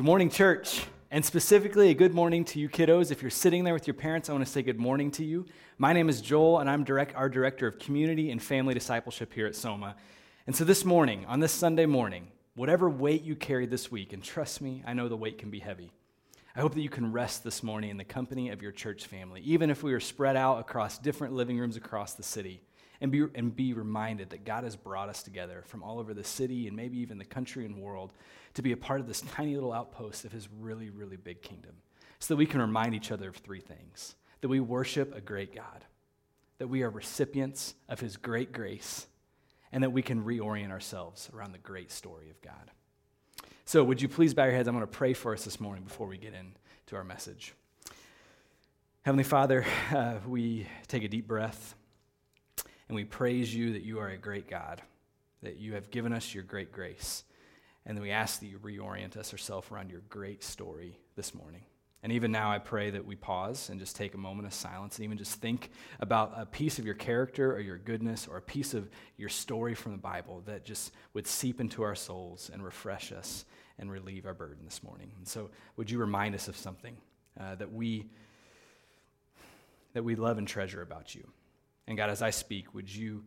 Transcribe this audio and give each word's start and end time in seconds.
Good 0.00 0.06
morning, 0.06 0.30
church. 0.30 0.86
And 1.10 1.22
specifically, 1.22 1.90
a 1.90 1.94
good 1.94 2.14
morning 2.14 2.42
to 2.46 2.58
you 2.58 2.70
kiddos. 2.70 3.10
If 3.10 3.20
you're 3.20 3.30
sitting 3.30 3.64
there 3.64 3.74
with 3.74 3.86
your 3.86 3.92
parents, 3.92 4.30
I 4.30 4.32
want 4.32 4.46
to 4.46 4.50
say 4.50 4.62
good 4.62 4.78
morning 4.78 5.10
to 5.10 5.24
you. 5.26 5.44
My 5.76 5.92
name 5.92 6.08
is 6.08 6.22
Joel, 6.22 6.60
and 6.60 6.70
I'm 6.70 6.84
direct, 6.84 7.14
our 7.14 7.28
director 7.28 7.66
of 7.66 7.78
community 7.78 8.30
and 8.30 8.42
family 8.42 8.72
discipleship 8.72 9.30
here 9.34 9.46
at 9.46 9.54
Soma. 9.54 9.96
And 10.46 10.56
so 10.56 10.64
this 10.64 10.86
morning, 10.86 11.26
on 11.26 11.40
this 11.40 11.52
Sunday 11.52 11.84
morning, 11.84 12.28
whatever 12.54 12.88
weight 12.88 13.24
you 13.24 13.36
carried 13.36 13.68
this 13.68 13.90
week, 13.92 14.14
and 14.14 14.24
trust 14.24 14.62
me, 14.62 14.82
I 14.86 14.94
know 14.94 15.06
the 15.06 15.18
weight 15.18 15.36
can 15.36 15.50
be 15.50 15.58
heavy. 15.58 15.92
I 16.56 16.60
hope 16.60 16.72
that 16.76 16.80
you 16.80 16.88
can 16.88 17.12
rest 17.12 17.44
this 17.44 17.62
morning 17.62 17.90
in 17.90 17.98
the 17.98 18.04
company 18.04 18.48
of 18.48 18.62
your 18.62 18.72
church 18.72 19.04
family, 19.04 19.42
even 19.42 19.68
if 19.68 19.82
we 19.82 19.92
are 19.92 20.00
spread 20.00 20.34
out 20.34 20.60
across 20.60 20.96
different 20.96 21.34
living 21.34 21.58
rooms 21.58 21.76
across 21.76 22.14
the 22.14 22.22
city 22.22 22.62
and 23.00 23.10
be, 23.10 23.26
and 23.34 23.54
be 23.54 23.72
reminded 23.72 24.30
that 24.30 24.44
God 24.44 24.64
has 24.64 24.76
brought 24.76 25.08
us 25.08 25.22
together 25.22 25.64
from 25.66 25.82
all 25.82 25.98
over 25.98 26.12
the 26.12 26.24
city 26.24 26.66
and 26.66 26.76
maybe 26.76 26.98
even 26.98 27.18
the 27.18 27.24
country 27.24 27.64
and 27.64 27.76
world 27.76 28.12
to 28.54 28.62
be 28.62 28.72
a 28.72 28.76
part 28.76 29.00
of 29.00 29.06
this 29.06 29.22
tiny 29.22 29.54
little 29.54 29.72
outpost 29.72 30.24
of 30.24 30.32
his 30.32 30.48
really, 30.60 30.90
really 30.90 31.16
big 31.16 31.42
kingdom. 31.42 31.76
So 32.18 32.34
that 32.34 32.38
we 32.38 32.46
can 32.46 32.60
remind 32.60 32.94
each 32.94 33.10
other 33.10 33.30
of 33.30 33.36
three 33.36 33.60
things 33.60 34.14
that 34.42 34.48
we 34.48 34.60
worship 34.60 35.14
a 35.14 35.20
great 35.20 35.54
God, 35.54 35.84
that 36.58 36.68
we 36.68 36.82
are 36.82 36.90
recipients 36.90 37.74
of 37.88 38.00
his 38.00 38.16
great 38.16 38.52
grace, 38.52 39.06
and 39.72 39.82
that 39.82 39.90
we 39.90 40.02
can 40.02 40.24
reorient 40.24 40.70
ourselves 40.70 41.30
around 41.34 41.52
the 41.52 41.58
great 41.58 41.90
story 41.90 42.30
of 42.30 42.40
God. 42.40 42.70
So, 43.64 43.84
would 43.84 44.02
you 44.02 44.08
please 44.08 44.34
bow 44.34 44.44
your 44.44 44.54
heads? 44.54 44.66
I'm 44.66 44.74
going 44.74 44.82
to 44.82 44.86
pray 44.86 45.12
for 45.12 45.32
us 45.32 45.44
this 45.44 45.60
morning 45.60 45.84
before 45.84 46.06
we 46.06 46.18
get 46.18 46.34
into 46.34 46.96
our 46.96 47.04
message. 47.04 47.54
Heavenly 49.02 49.24
Father, 49.24 49.64
uh, 49.94 50.16
we 50.26 50.66
take 50.88 51.04
a 51.04 51.08
deep 51.08 51.26
breath. 51.26 51.74
And 52.90 52.96
we 52.96 53.04
praise 53.04 53.54
you 53.54 53.74
that 53.74 53.84
you 53.84 54.00
are 54.00 54.08
a 54.08 54.16
great 54.16 54.50
God, 54.50 54.82
that 55.44 55.58
you 55.58 55.74
have 55.74 55.92
given 55.92 56.12
us 56.12 56.34
your 56.34 56.42
great 56.42 56.72
grace. 56.72 57.22
And 57.86 57.96
then 57.96 58.02
we 58.02 58.10
ask 58.10 58.40
that 58.40 58.46
you 58.46 58.58
reorient 58.58 59.16
us 59.16 59.32
ourselves 59.32 59.70
around 59.70 59.92
your 59.92 60.00
great 60.08 60.42
story 60.42 60.98
this 61.14 61.32
morning. 61.32 61.62
And 62.02 62.10
even 62.10 62.32
now, 62.32 62.50
I 62.50 62.58
pray 62.58 62.90
that 62.90 63.06
we 63.06 63.14
pause 63.14 63.70
and 63.70 63.78
just 63.78 63.94
take 63.94 64.14
a 64.14 64.18
moment 64.18 64.48
of 64.48 64.52
silence 64.52 64.96
and 64.96 65.04
even 65.04 65.18
just 65.18 65.40
think 65.40 65.70
about 66.00 66.32
a 66.34 66.44
piece 66.44 66.80
of 66.80 66.84
your 66.84 66.96
character 66.96 67.54
or 67.54 67.60
your 67.60 67.78
goodness 67.78 68.26
or 68.26 68.38
a 68.38 68.42
piece 68.42 68.74
of 68.74 68.90
your 69.16 69.28
story 69.28 69.76
from 69.76 69.92
the 69.92 69.98
Bible 69.98 70.42
that 70.46 70.64
just 70.64 70.92
would 71.14 71.28
seep 71.28 71.60
into 71.60 71.84
our 71.84 71.94
souls 71.94 72.50
and 72.52 72.64
refresh 72.64 73.12
us 73.12 73.44
and 73.78 73.92
relieve 73.92 74.26
our 74.26 74.34
burden 74.34 74.64
this 74.64 74.82
morning. 74.82 75.12
And 75.16 75.28
so, 75.28 75.50
would 75.76 75.92
you 75.92 76.00
remind 76.00 76.34
us 76.34 76.48
of 76.48 76.56
something 76.56 76.96
uh, 77.38 77.54
that 77.54 77.72
we 77.72 78.06
that 79.92 80.02
we 80.02 80.16
love 80.16 80.38
and 80.38 80.48
treasure 80.48 80.82
about 80.82 81.14
you? 81.14 81.24
And 81.90 81.96
God, 81.96 82.08
as 82.08 82.22
I 82.22 82.30
speak, 82.30 82.72
would 82.72 82.88
you 82.88 83.24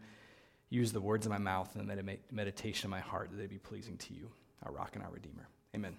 use 0.70 0.94
the 0.94 1.02
words 1.02 1.26
of 1.26 1.32
my 1.34 1.38
mouth 1.38 1.76
and 1.76 1.90
the 1.90 2.18
meditation 2.32 2.88
of 2.88 2.92
my 2.92 3.02
heart 3.02 3.30
that 3.30 3.36
they 3.36 3.46
be 3.46 3.60
pleasing 3.60 3.98
to 3.98 4.14
you, 4.14 4.32
our 4.64 4.72
rock 4.72 4.96
and 4.96 5.04
our 5.04 5.12
redeemer. 5.12 5.50
Amen. 5.76 5.98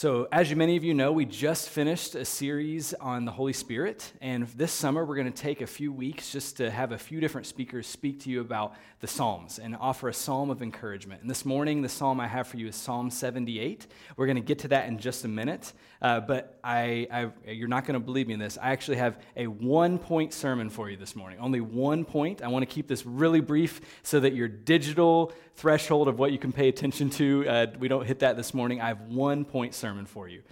So, 0.00 0.28
as 0.32 0.54
many 0.54 0.78
of 0.78 0.82
you 0.82 0.94
know, 0.94 1.12
we 1.12 1.26
just 1.26 1.68
finished 1.68 2.14
a 2.14 2.24
series 2.24 2.94
on 2.94 3.26
the 3.26 3.32
Holy 3.32 3.52
Spirit. 3.52 4.14
And 4.22 4.46
this 4.48 4.72
summer, 4.72 5.04
we're 5.04 5.16
going 5.16 5.30
to 5.30 5.42
take 5.42 5.60
a 5.60 5.66
few 5.66 5.92
weeks 5.92 6.32
just 6.32 6.56
to 6.56 6.70
have 6.70 6.92
a 6.92 6.96
few 6.96 7.20
different 7.20 7.46
speakers 7.46 7.86
speak 7.86 8.20
to 8.20 8.30
you 8.30 8.40
about 8.40 8.76
the 9.00 9.06
Psalms 9.06 9.58
and 9.58 9.76
offer 9.76 10.08
a 10.08 10.14
psalm 10.14 10.48
of 10.48 10.62
encouragement. 10.62 11.20
And 11.20 11.28
this 11.28 11.44
morning, 11.44 11.82
the 11.82 11.90
psalm 11.90 12.18
I 12.18 12.28
have 12.28 12.48
for 12.48 12.56
you 12.56 12.68
is 12.68 12.76
Psalm 12.76 13.10
78. 13.10 13.88
We're 14.16 14.24
going 14.24 14.36
to 14.36 14.42
get 14.42 14.60
to 14.60 14.68
that 14.68 14.88
in 14.88 14.96
just 14.96 15.26
a 15.26 15.28
minute. 15.28 15.70
Uh, 16.00 16.20
but 16.20 16.58
I, 16.64 17.06
I, 17.12 17.50
you're 17.50 17.68
not 17.68 17.84
going 17.84 17.92
to 17.92 18.00
believe 18.00 18.26
me 18.26 18.32
in 18.32 18.40
this. 18.40 18.56
I 18.56 18.70
actually 18.70 18.96
have 18.96 19.18
a 19.36 19.48
one 19.48 19.98
point 19.98 20.32
sermon 20.32 20.70
for 20.70 20.88
you 20.88 20.96
this 20.96 21.14
morning. 21.14 21.38
Only 21.40 21.60
one 21.60 22.06
point. 22.06 22.40
I 22.40 22.48
want 22.48 22.62
to 22.62 22.74
keep 22.74 22.88
this 22.88 23.04
really 23.04 23.40
brief 23.42 23.82
so 24.02 24.18
that 24.20 24.34
your 24.34 24.48
digital 24.48 25.32
threshold 25.60 26.08
of 26.08 26.18
what 26.18 26.32
you 26.32 26.38
can 26.38 26.52
pay 26.52 26.68
attention 26.68 27.10
to, 27.10 27.46
uh, 27.46 27.66
we 27.78 27.86
don't 27.86 28.06
hit 28.06 28.20
that 28.20 28.34
this 28.34 28.54
morning. 28.54 28.80
I 28.80 28.88
have 28.88 29.02
one 29.02 29.44
point 29.44 29.74
sermon 29.74 30.06
for 30.06 30.26
you. 30.26 30.42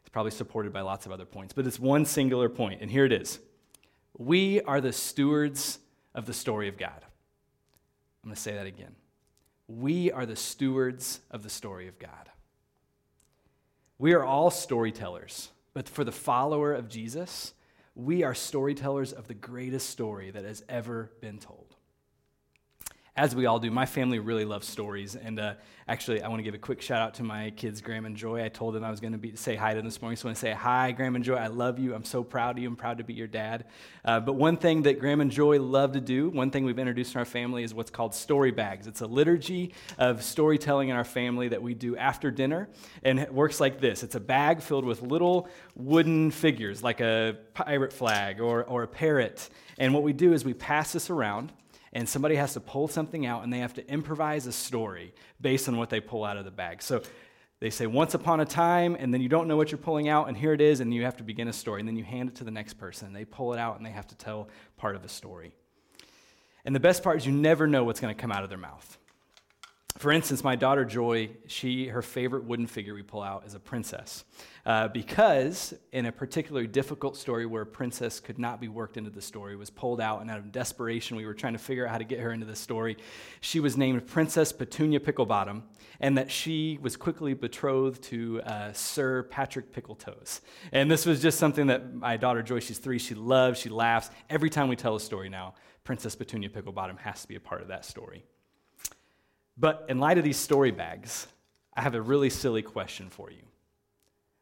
It's 0.00 0.08
probably 0.08 0.30
supported 0.30 0.72
by 0.72 0.80
lots 0.80 1.04
of 1.04 1.12
other 1.12 1.26
points, 1.26 1.52
but 1.52 1.66
it's 1.66 1.78
one 1.78 2.06
singular 2.06 2.48
point, 2.48 2.80
and 2.80 2.90
here 2.90 3.04
it 3.04 3.12
is. 3.12 3.40
We 4.16 4.62
are 4.62 4.80
the 4.80 4.92
stewards 4.92 5.80
of 6.14 6.24
the 6.24 6.32
story 6.32 6.68
of 6.68 6.78
God. 6.78 7.04
I'm 8.22 8.30
going 8.30 8.34
to 8.34 8.40
say 8.40 8.54
that 8.54 8.66
again. 8.66 8.94
We 9.68 10.10
are 10.12 10.24
the 10.24 10.34
stewards 10.34 11.20
of 11.30 11.42
the 11.42 11.50
story 11.50 11.86
of 11.86 11.98
God. 11.98 12.30
We 13.98 14.14
are 14.14 14.24
all 14.24 14.50
storytellers, 14.50 15.50
but 15.74 15.90
for 15.90 16.04
the 16.04 16.12
follower 16.12 16.72
of 16.72 16.88
Jesus, 16.88 17.52
we 17.94 18.22
are 18.22 18.34
storytellers 18.34 19.12
of 19.12 19.28
the 19.28 19.34
greatest 19.34 19.90
story 19.90 20.30
that 20.30 20.46
has 20.46 20.64
ever 20.70 21.10
been 21.20 21.38
told 21.38 21.73
as 23.16 23.32
we 23.32 23.46
all 23.46 23.60
do, 23.60 23.70
my 23.70 23.86
family 23.86 24.18
really 24.18 24.44
loves 24.44 24.66
stories. 24.66 25.14
And 25.14 25.38
uh, 25.38 25.54
actually, 25.86 26.20
I 26.20 26.26
want 26.26 26.40
to 26.40 26.42
give 26.42 26.54
a 26.54 26.58
quick 26.58 26.82
shout 26.82 27.00
out 27.00 27.14
to 27.14 27.22
my 27.22 27.50
kids, 27.50 27.80
Graham 27.80 28.06
and 28.06 28.16
Joy. 28.16 28.44
I 28.44 28.48
told 28.48 28.74
them 28.74 28.82
I 28.82 28.90
was 28.90 28.98
going 28.98 29.16
to 29.16 29.36
say 29.36 29.54
hi 29.54 29.70
to 29.70 29.76
them 29.76 29.84
this 29.84 30.02
morning. 30.02 30.16
So 30.16 30.26
I 30.26 30.30
want 30.30 30.36
to 30.38 30.40
say, 30.40 30.52
Hi, 30.52 30.90
Graham 30.90 31.14
and 31.14 31.24
Joy. 31.24 31.36
I 31.36 31.46
love 31.46 31.78
you. 31.78 31.94
I'm 31.94 32.04
so 32.04 32.24
proud 32.24 32.56
of 32.56 32.62
you. 32.62 32.68
I'm 32.68 32.74
proud 32.74 32.98
to 32.98 33.04
be 33.04 33.14
your 33.14 33.28
dad. 33.28 33.66
Uh, 34.04 34.18
but 34.18 34.32
one 34.32 34.56
thing 34.56 34.82
that 34.82 34.98
Graham 34.98 35.20
and 35.20 35.30
Joy 35.30 35.60
love 35.60 35.92
to 35.92 36.00
do, 36.00 36.28
one 36.28 36.50
thing 36.50 36.64
we've 36.64 36.78
introduced 36.78 37.14
in 37.14 37.20
our 37.20 37.24
family 37.24 37.62
is 37.62 37.72
what's 37.72 37.90
called 37.90 38.16
story 38.16 38.50
bags. 38.50 38.88
It's 38.88 39.00
a 39.00 39.06
liturgy 39.06 39.74
of 39.96 40.24
storytelling 40.24 40.88
in 40.88 40.96
our 40.96 41.04
family 41.04 41.46
that 41.48 41.62
we 41.62 41.74
do 41.74 41.96
after 41.96 42.32
dinner. 42.32 42.68
And 43.04 43.20
it 43.20 43.32
works 43.32 43.60
like 43.60 43.80
this 43.80 44.02
it's 44.02 44.16
a 44.16 44.20
bag 44.20 44.60
filled 44.60 44.84
with 44.84 45.02
little 45.02 45.48
wooden 45.76 46.32
figures, 46.32 46.82
like 46.82 47.00
a 47.00 47.36
pirate 47.54 47.92
flag 47.92 48.40
or, 48.40 48.64
or 48.64 48.82
a 48.82 48.88
parrot. 48.88 49.48
And 49.78 49.94
what 49.94 50.02
we 50.02 50.12
do 50.12 50.32
is 50.32 50.44
we 50.44 50.54
pass 50.54 50.92
this 50.92 51.10
around 51.10 51.52
and 51.94 52.08
somebody 52.08 52.34
has 52.34 52.52
to 52.54 52.60
pull 52.60 52.88
something 52.88 53.24
out 53.24 53.44
and 53.44 53.52
they 53.52 53.58
have 53.58 53.74
to 53.74 53.88
improvise 53.88 54.46
a 54.46 54.52
story 54.52 55.14
based 55.40 55.68
on 55.68 55.76
what 55.76 55.90
they 55.90 56.00
pull 56.00 56.24
out 56.24 56.36
of 56.36 56.44
the 56.44 56.50
bag. 56.50 56.82
So 56.82 57.02
they 57.60 57.70
say 57.70 57.86
once 57.86 58.14
upon 58.14 58.40
a 58.40 58.44
time, 58.44 58.96
and 58.98 59.14
then 59.14 59.20
you 59.20 59.28
don't 59.28 59.46
know 59.46 59.56
what 59.56 59.70
you're 59.70 59.78
pulling 59.78 60.08
out, 60.08 60.28
and 60.28 60.36
here 60.36 60.52
it 60.52 60.60
is, 60.60 60.80
and 60.80 60.92
you 60.92 61.04
have 61.04 61.16
to 61.16 61.22
begin 61.22 61.48
a 61.48 61.52
story. 61.52 61.80
And 61.80 61.88
then 61.88 61.96
you 61.96 62.04
hand 62.04 62.28
it 62.28 62.34
to 62.36 62.44
the 62.44 62.50
next 62.50 62.74
person. 62.74 63.12
They 63.12 63.24
pull 63.24 63.54
it 63.54 63.58
out 63.58 63.76
and 63.76 63.86
they 63.86 63.90
have 63.90 64.08
to 64.08 64.16
tell 64.16 64.48
part 64.76 64.96
of 64.96 65.04
a 65.04 65.08
story. 65.08 65.54
And 66.64 66.74
the 66.74 66.80
best 66.80 67.02
part 67.02 67.16
is 67.18 67.26
you 67.26 67.32
never 67.32 67.66
know 67.66 67.84
what's 67.84 68.00
going 68.00 68.14
to 68.14 68.20
come 68.20 68.32
out 68.32 68.42
of 68.42 68.48
their 68.48 68.58
mouth. 68.58 68.98
For 69.98 70.10
instance, 70.10 70.42
my 70.42 70.56
daughter 70.56 70.84
Joy, 70.84 71.30
she 71.46 71.86
her 71.86 72.02
favorite 72.02 72.44
wooden 72.44 72.66
figure 72.66 72.94
we 72.94 73.02
pull 73.02 73.22
out 73.22 73.46
is 73.46 73.54
a 73.54 73.60
princess, 73.60 74.24
uh, 74.66 74.88
because 74.88 75.72
in 75.92 76.06
a 76.06 76.12
particularly 76.12 76.66
difficult 76.66 77.16
story 77.16 77.46
where 77.46 77.62
a 77.62 77.66
princess 77.66 78.18
could 78.18 78.36
not 78.36 78.60
be 78.60 78.66
worked 78.66 78.96
into 78.96 79.10
the 79.10 79.22
story, 79.22 79.54
was 79.54 79.70
pulled 79.70 80.00
out, 80.00 80.20
and 80.20 80.28
out 80.32 80.40
of 80.40 80.50
desperation, 80.50 81.16
we 81.16 81.24
were 81.24 81.32
trying 81.32 81.52
to 81.52 81.60
figure 81.60 81.86
out 81.86 81.92
how 81.92 81.98
to 81.98 82.04
get 82.04 82.18
her 82.18 82.32
into 82.32 82.44
the 82.44 82.56
story. 82.56 82.96
She 83.40 83.60
was 83.60 83.76
named 83.76 84.04
Princess 84.08 84.52
Petunia 84.52 84.98
Picklebottom, 84.98 85.62
and 86.00 86.18
that 86.18 86.28
she 86.28 86.76
was 86.82 86.96
quickly 86.96 87.32
betrothed 87.32 88.02
to 88.02 88.42
uh, 88.42 88.72
Sir 88.72 89.22
Patrick 89.22 89.72
Pickletoes. 89.72 90.40
And 90.72 90.90
this 90.90 91.06
was 91.06 91.22
just 91.22 91.38
something 91.38 91.68
that 91.68 91.94
my 91.94 92.16
daughter 92.16 92.42
Joy, 92.42 92.58
she's 92.58 92.78
three, 92.78 92.98
she 92.98 93.14
loves, 93.14 93.60
she 93.60 93.68
laughs 93.68 94.10
every 94.28 94.50
time 94.50 94.66
we 94.66 94.74
tell 94.74 94.96
a 94.96 95.00
story 95.00 95.28
now. 95.28 95.54
Princess 95.84 96.16
Petunia 96.16 96.48
Picklebottom 96.48 96.98
has 96.98 97.22
to 97.22 97.28
be 97.28 97.36
a 97.36 97.40
part 97.40 97.62
of 97.62 97.68
that 97.68 97.84
story. 97.84 98.24
But 99.56 99.86
in 99.88 99.98
light 99.98 100.18
of 100.18 100.24
these 100.24 100.36
story 100.36 100.70
bags, 100.70 101.26
I 101.74 101.82
have 101.82 101.94
a 101.94 102.02
really 102.02 102.30
silly 102.30 102.62
question 102.62 103.10
for 103.10 103.30
you. 103.30 103.42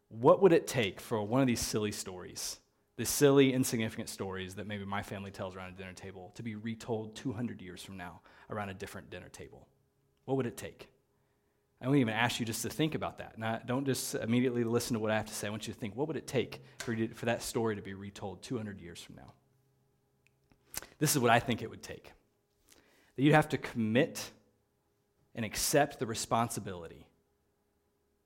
What 0.08 0.42
would 0.42 0.52
it 0.52 0.66
take 0.66 1.00
for 1.00 1.22
one 1.22 1.40
of 1.40 1.46
these 1.46 1.60
silly 1.60 1.92
stories, 1.92 2.58
the 2.96 3.04
silly, 3.04 3.52
insignificant 3.52 4.08
stories 4.08 4.54
that 4.56 4.66
maybe 4.66 4.84
my 4.84 5.02
family 5.02 5.30
tells 5.30 5.56
around 5.56 5.72
a 5.72 5.76
dinner 5.76 5.92
table, 5.94 6.32
to 6.34 6.42
be 6.42 6.54
retold 6.54 7.16
200 7.16 7.62
years 7.62 7.82
from 7.82 7.96
now 7.96 8.20
around 8.50 8.68
a 8.68 8.74
different 8.74 9.10
dinner 9.10 9.28
table? 9.28 9.66
What 10.24 10.36
would 10.36 10.46
it 10.46 10.56
take? 10.56 10.88
I 11.80 11.86
won't 11.86 11.98
even 11.98 12.14
ask 12.14 12.38
you 12.38 12.46
just 12.46 12.62
to 12.62 12.70
think 12.70 12.94
about 12.94 13.18
that. 13.18 13.38
Now, 13.38 13.60
don't 13.66 13.84
just 13.84 14.14
immediately 14.14 14.62
listen 14.62 14.94
to 14.94 15.00
what 15.00 15.10
I 15.10 15.16
have 15.16 15.26
to 15.26 15.34
say. 15.34 15.48
I 15.48 15.50
want 15.50 15.66
you 15.66 15.74
to 15.74 15.80
think 15.80 15.96
what 15.96 16.06
would 16.06 16.16
it 16.16 16.28
take 16.28 16.62
for, 16.78 16.96
for 17.14 17.26
that 17.26 17.42
story 17.42 17.74
to 17.74 17.82
be 17.82 17.94
retold 17.94 18.42
200 18.42 18.80
years 18.80 19.02
from 19.02 19.16
now? 19.16 19.32
This 20.98 21.16
is 21.16 21.18
what 21.18 21.32
I 21.32 21.40
think 21.40 21.60
it 21.60 21.68
would 21.68 21.82
take. 21.82 22.12
That 23.16 23.22
you'd 23.22 23.34
have 23.34 23.48
to 23.48 23.58
commit 23.58 24.30
and 25.34 25.44
accept 25.44 25.98
the 25.98 26.06
responsibility 26.06 27.06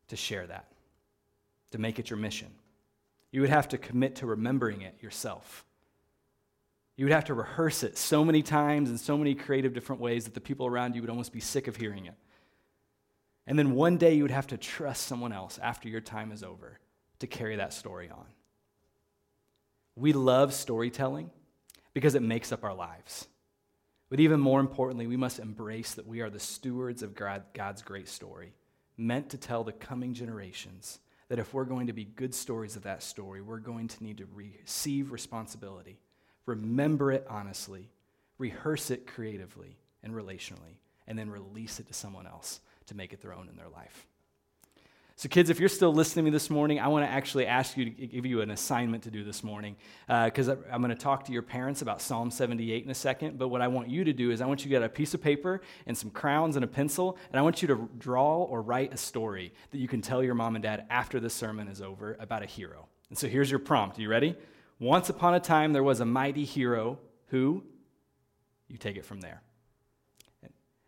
to 0.09 0.17
share 0.17 0.47
that, 0.47 0.67
to 1.71 1.79
make 1.79 1.99
it 1.99 2.11
your 2.11 2.19
mission. 2.19 2.49
You 3.31 3.41
would 3.43 3.51
have 3.51 3.69
to 3.69 3.79
commit 3.79 4.17
to 4.17 4.27
remembering 4.27 4.83
it 4.83 4.97
yourself. 5.01 5.65
You 6.97 7.05
would 7.05 7.13
have 7.13 7.25
to 7.25 7.35
rehearse 7.35 7.83
it 7.83 7.99
so 7.99 8.25
many 8.25 8.43
times 8.43 8.91
in 8.91 8.99
so 8.99 9.19
many 9.19 9.35
creative 9.35 9.75
different 9.75 10.01
ways 10.01 10.25
that 10.25 10.35
the 10.35 10.41
people 10.41 10.67
around 10.67 10.95
you 10.95 11.03
would 11.03 11.11
almost 11.11 11.33
be 11.33 11.41
sick 11.41 11.69
of 11.69 11.77
hearing 11.77 12.07
it. 12.07 12.15
And 13.47 13.59
then 13.59 13.75
one 13.75 13.97
day 13.97 14.15
you 14.15 14.23
would 14.23 14.31
have 14.31 14.47
to 14.49 14.57
trust 14.57 15.07
someone 15.07 15.33
else 15.33 15.59
after 15.63 15.89
your 15.89 16.01
time 16.01 16.33
is 16.33 16.43
over 16.43 16.81
to 17.19 17.27
carry 17.27 17.57
that 17.57 17.73
story 17.73 18.11
on. 18.11 18.27
We 19.95 20.13
love 20.13 20.53
storytelling 20.53 21.31
because 21.95 22.15
it 22.15 22.23
makes 22.23 22.53
up 22.53 22.65
our 22.65 22.75
lives. 22.75 23.29
But 24.09 24.21
even 24.21 24.41
more 24.41 24.61
importantly, 24.61 25.07
we 25.07 25.17
must 25.17 25.39
embrace 25.39 25.95
that 25.95 26.07
we 26.07 26.21
are 26.21 26.31
the 26.31 26.39
stewards 26.39 27.03
of 27.03 27.15
God's 27.15 27.83
great 27.83 28.09
story, 28.09 28.53
meant 28.97 29.31
to 29.31 29.37
tell 29.37 29.65
the 29.65 29.73
coming 29.73 30.15
generations 30.15 31.01
that 31.29 31.41
if 31.41 31.53
we're 31.53 31.65
going 31.65 31.89
to 31.89 31.93
be 31.93 32.05
good 32.05 32.35
stories 32.35 32.77
of 32.77 32.85
that 32.85 33.03
story, 33.03 33.41
we're 33.41 33.59
going 33.59 33.89
to 33.89 34.05
need 34.05 34.19
to 34.19 34.29
receive 34.33 35.11
responsibility, 35.11 35.99
remember 36.47 37.11
it 37.11 37.27
honestly, 37.29 37.91
rehearse 38.39 38.91
it 38.93 39.07
creatively 39.09 39.77
and 40.05 40.15
relationally, 40.15 40.79
and 41.09 41.19
then 41.19 41.29
release 41.29 41.81
it 41.81 41.89
to 41.89 41.95
someone 41.95 42.27
else 42.27 42.61
to 42.87 42.95
make 42.95 43.13
it 43.13 43.21
their 43.21 43.35
own 43.35 43.49
in 43.49 43.57
their 43.57 43.69
life. 43.69 44.07
So 45.19 45.31
kids, 45.31 45.49
if 45.49 45.59
you're 45.59 45.71
still 45.71 45.95
listening 45.95 46.27
to 46.27 46.31
me 46.31 46.35
this 46.35 46.51
morning, 46.51 46.79
I 46.79 46.89
want 46.89 47.07
to 47.07 47.11
actually 47.11 47.47
ask 47.47 47.75
you 47.79 47.87
to 47.87 47.91
give 47.91 48.27
you 48.27 48.43
an 48.43 48.51
assignment 48.51 49.03
to 49.05 49.11
do 49.11 49.25
this 49.25 49.43
morning 49.43 49.77
because 50.07 50.51
uh, 50.51 50.57
I'm 50.71 50.83
going 50.83 50.95
to 50.95 51.03
talk 51.03 51.25
to 51.25 51.33
your 51.33 51.41
parents 51.41 51.81
about 51.81 52.03
Psalm 52.03 52.31
78 52.31 52.85
in 52.85 52.91
a 52.91 52.95
second. 52.95 53.39
But 53.39 53.49
what 53.49 53.63
I 53.63 53.69
want 53.69 53.89
you 53.89 54.05
to 54.05 54.13
do 54.13 54.31
is 54.31 54.43
I 54.43 54.47
want 54.47 54.61
you 54.61 54.65
to 54.65 54.69
get 54.69 54.83
a 54.83 54.91
piece 54.91 55.15
of 55.15 55.23
paper 55.23 55.63
and 55.87 55.97
some 55.97 56.11
crowns 56.11 56.57
and 56.57 56.65
a 56.67 56.69
pencil, 56.69 57.17
and 57.33 57.39
I 57.39 57.43
want 57.43 57.63
you 57.63 57.69
to 57.69 57.89
draw 57.97 58.43
or 58.43 58.61
write 58.61 58.93
a 58.93 58.99
story 58.99 59.55
that 59.71 59.79
you 59.79 59.89
can 59.89 60.03
tell 60.03 60.23
your 60.23 60.35
mom 60.35 60.55
and 60.55 60.63
dad 60.63 60.85
after 60.91 61.19
the 61.19 61.31
sermon 61.31 61.69
is 61.69 61.81
over 61.81 62.19
about 62.21 62.43
a 62.43 62.47
hero. 62.47 62.87
And 63.09 63.17
so 63.17 63.27
here's 63.27 63.51
your 63.51 63.61
prompt. 63.61 63.99
Are 63.99 64.03
you 64.03 64.11
ready? 64.11 64.37
Once 64.79 65.09
upon 65.09 65.33
a 65.33 65.41
time, 65.41 65.73
there 65.73 65.83
was 65.83 66.01
a 66.01 66.05
mighty 66.05 66.45
hero 66.45 66.99
who, 67.29 67.65
you 68.69 68.77
take 68.77 68.99
it 68.99 69.07
from 69.07 69.23
there. 69.23 69.41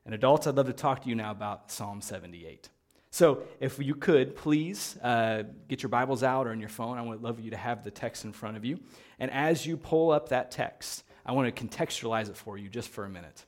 And 0.04 0.14
adults, 0.14 0.46
I'd 0.46 0.56
love 0.56 0.66
to 0.66 0.74
talk 0.74 1.04
to 1.04 1.08
you 1.08 1.14
now 1.14 1.30
about 1.30 1.70
Psalm 1.70 2.02
78. 2.02 2.68
So, 3.18 3.42
if 3.58 3.80
you 3.80 3.96
could, 3.96 4.36
please 4.36 4.96
uh, 5.02 5.42
get 5.66 5.82
your 5.82 5.88
Bibles 5.88 6.22
out 6.22 6.46
or 6.46 6.52
on 6.52 6.60
your 6.60 6.68
phone. 6.68 6.98
I 6.98 7.02
would 7.02 7.20
love 7.20 7.40
you 7.40 7.50
to 7.50 7.56
have 7.56 7.82
the 7.82 7.90
text 7.90 8.24
in 8.24 8.32
front 8.32 8.56
of 8.56 8.64
you. 8.64 8.78
And 9.18 9.28
as 9.32 9.66
you 9.66 9.76
pull 9.76 10.12
up 10.12 10.28
that 10.28 10.52
text, 10.52 11.02
I 11.26 11.32
want 11.32 11.52
to 11.52 11.66
contextualize 11.66 12.28
it 12.28 12.36
for 12.36 12.56
you 12.56 12.68
just 12.68 12.90
for 12.90 13.04
a 13.04 13.08
minute. 13.08 13.44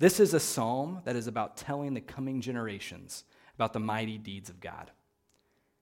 This 0.00 0.18
is 0.18 0.34
a 0.34 0.40
psalm 0.40 1.02
that 1.04 1.14
is 1.14 1.28
about 1.28 1.56
telling 1.56 1.94
the 1.94 2.00
coming 2.00 2.40
generations 2.40 3.22
about 3.54 3.72
the 3.74 3.78
mighty 3.78 4.18
deeds 4.18 4.50
of 4.50 4.60
God. 4.60 4.90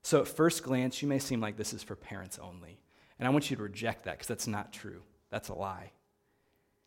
So, 0.02 0.20
at 0.20 0.28
first 0.28 0.62
glance, 0.62 1.00
you 1.00 1.08
may 1.08 1.20
seem 1.20 1.40
like 1.40 1.56
this 1.56 1.72
is 1.72 1.82
for 1.82 1.96
parents 1.96 2.38
only. 2.38 2.78
And 3.18 3.26
I 3.26 3.30
want 3.30 3.48
you 3.48 3.56
to 3.56 3.62
reject 3.62 4.04
that 4.04 4.18
because 4.18 4.28
that's 4.28 4.46
not 4.46 4.74
true. 4.74 5.00
That's 5.30 5.48
a 5.48 5.54
lie. 5.54 5.92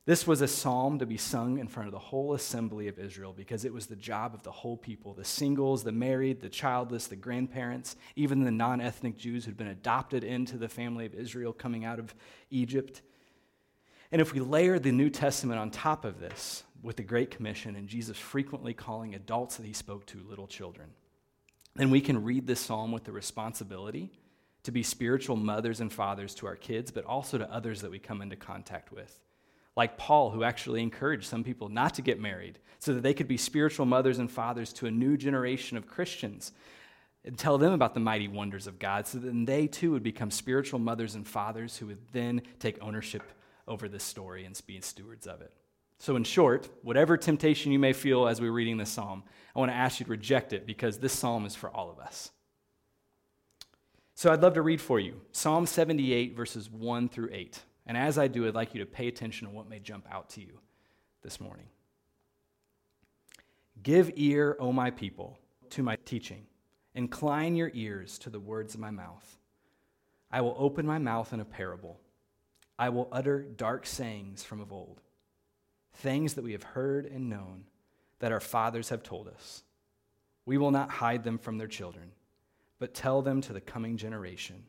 This 0.05 0.25
was 0.25 0.41
a 0.41 0.47
psalm 0.47 0.97
to 0.97 1.05
be 1.05 1.17
sung 1.17 1.59
in 1.59 1.67
front 1.67 1.87
of 1.87 1.91
the 1.91 1.99
whole 1.99 2.33
assembly 2.33 2.87
of 2.87 2.97
Israel 2.97 3.33
because 3.33 3.65
it 3.65 3.73
was 3.73 3.85
the 3.85 3.95
job 3.95 4.33
of 4.33 4.41
the 4.41 4.51
whole 4.51 4.75
people 4.75 5.13
the 5.13 5.23
singles, 5.23 5.83
the 5.83 5.91
married, 5.91 6.41
the 6.41 6.49
childless, 6.49 7.05
the 7.05 7.15
grandparents, 7.15 7.95
even 8.15 8.43
the 8.43 8.51
non 8.51 8.81
ethnic 8.81 9.15
Jews 9.17 9.45
who'd 9.45 9.57
been 9.57 9.67
adopted 9.67 10.23
into 10.23 10.57
the 10.57 10.67
family 10.67 11.05
of 11.05 11.13
Israel 11.13 11.53
coming 11.53 11.85
out 11.85 11.99
of 11.99 12.15
Egypt. 12.49 13.03
And 14.11 14.19
if 14.19 14.33
we 14.33 14.39
layer 14.39 14.79
the 14.79 14.91
New 14.91 15.09
Testament 15.09 15.59
on 15.59 15.69
top 15.69 16.03
of 16.03 16.19
this 16.19 16.63
with 16.81 16.95
the 16.97 17.03
Great 17.03 17.29
Commission 17.29 17.75
and 17.75 17.87
Jesus 17.87 18.17
frequently 18.17 18.73
calling 18.73 19.13
adults 19.13 19.57
that 19.57 19.67
he 19.67 19.73
spoke 19.73 20.07
to 20.07 20.25
little 20.27 20.47
children, 20.47 20.89
then 21.75 21.91
we 21.91 22.01
can 22.01 22.23
read 22.23 22.47
this 22.47 22.59
psalm 22.59 22.91
with 22.91 23.03
the 23.03 23.11
responsibility 23.11 24.11
to 24.63 24.71
be 24.71 24.81
spiritual 24.81 25.35
mothers 25.35 25.79
and 25.79 25.93
fathers 25.93 26.33
to 26.35 26.47
our 26.47 26.55
kids, 26.55 26.89
but 26.89 27.05
also 27.05 27.37
to 27.37 27.49
others 27.51 27.81
that 27.81 27.91
we 27.91 27.99
come 27.99 28.21
into 28.21 28.35
contact 28.35 28.91
with 28.91 29.21
like 29.75 29.97
Paul, 29.97 30.31
who 30.31 30.43
actually 30.43 30.81
encouraged 30.81 31.25
some 31.25 31.43
people 31.43 31.69
not 31.69 31.93
to 31.95 32.01
get 32.01 32.19
married 32.19 32.59
so 32.79 32.93
that 32.93 33.03
they 33.03 33.13
could 33.13 33.27
be 33.27 33.37
spiritual 33.37 33.85
mothers 33.85 34.19
and 34.19 34.29
fathers 34.29 34.73
to 34.73 34.87
a 34.87 34.91
new 34.91 35.15
generation 35.15 35.77
of 35.77 35.87
Christians 35.87 36.51
and 37.23 37.37
tell 37.37 37.57
them 37.57 37.73
about 37.73 37.93
the 37.93 37.99
mighty 37.99 38.27
wonders 38.27 38.67
of 38.67 38.79
God 38.79 39.07
so 39.07 39.19
that 39.19 39.45
they 39.45 39.67
too 39.67 39.91
would 39.91 40.03
become 40.03 40.31
spiritual 40.31 40.79
mothers 40.79 41.15
and 41.15 41.27
fathers 41.27 41.77
who 41.77 41.87
would 41.87 42.11
then 42.11 42.41
take 42.59 42.81
ownership 42.81 43.23
over 43.67 43.87
this 43.87 44.03
story 44.03 44.45
and 44.45 44.59
be 44.65 44.81
stewards 44.81 45.27
of 45.27 45.41
it. 45.41 45.53
So, 45.99 46.15
in 46.15 46.23
short, 46.23 46.67
whatever 46.81 47.15
temptation 47.15 47.71
you 47.71 47.77
may 47.77 47.93
feel 47.93 48.27
as 48.27 48.41
we're 48.41 48.51
reading 48.51 48.77
this 48.77 48.89
psalm, 48.89 49.23
I 49.55 49.59
want 49.59 49.71
to 49.71 49.75
ask 49.75 49.99
you 49.99 50.05
to 50.05 50.11
reject 50.11 50.51
it 50.51 50.65
because 50.65 50.97
this 50.97 51.13
psalm 51.13 51.45
is 51.45 51.55
for 51.55 51.69
all 51.69 51.91
of 51.91 51.99
us. 51.99 52.31
So, 54.15 54.31
I'd 54.31 54.41
love 54.41 54.55
to 54.55 54.63
read 54.63 54.81
for 54.81 54.99
you 54.99 55.21
Psalm 55.31 55.67
78, 55.67 56.35
verses 56.35 56.71
1 56.71 57.09
through 57.09 57.29
8. 57.31 57.59
And 57.85 57.97
as 57.97 58.17
I 58.17 58.27
do, 58.27 58.47
I'd 58.47 58.55
like 58.55 58.73
you 58.73 58.79
to 58.81 58.85
pay 58.85 59.07
attention 59.07 59.47
to 59.47 59.53
what 59.53 59.69
may 59.69 59.79
jump 59.79 60.05
out 60.11 60.29
to 60.31 60.41
you 60.41 60.59
this 61.23 61.39
morning. 61.39 61.67
Give 63.81 64.11
ear, 64.15 64.55
O 64.59 64.71
my 64.71 64.91
people, 64.91 65.37
to 65.71 65.83
my 65.83 65.97
teaching. 66.05 66.45
Incline 66.93 67.55
your 67.55 67.71
ears 67.73 68.19
to 68.19 68.29
the 68.29 68.39
words 68.39 68.73
of 68.73 68.79
my 68.79 68.91
mouth. 68.91 69.37
I 70.31 70.41
will 70.41 70.55
open 70.57 70.85
my 70.85 70.99
mouth 70.99 71.33
in 71.33 71.39
a 71.39 71.45
parable. 71.45 71.99
I 72.77 72.89
will 72.89 73.07
utter 73.11 73.41
dark 73.41 73.85
sayings 73.85 74.43
from 74.43 74.61
of 74.61 74.71
old, 74.71 75.01
things 75.95 76.35
that 76.35 76.43
we 76.43 76.51
have 76.53 76.63
heard 76.63 77.05
and 77.05 77.29
known, 77.29 77.65
that 78.19 78.31
our 78.31 78.39
fathers 78.39 78.89
have 78.89 79.03
told 79.03 79.27
us. 79.27 79.63
We 80.45 80.57
will 80.57 80.71
not 80.71 80.89
hide 80.89 81.23
them 81.23 81.37
from 81.37 81.57
their 81.57 81.67
children, 81.67 82.11
but 82.79 82.93
tell 82.93 83.21
them 83.21 83.41
to 83.41 83.53
the 83.53 83.61
coming 83.61 83.97
generation 83.97 84.63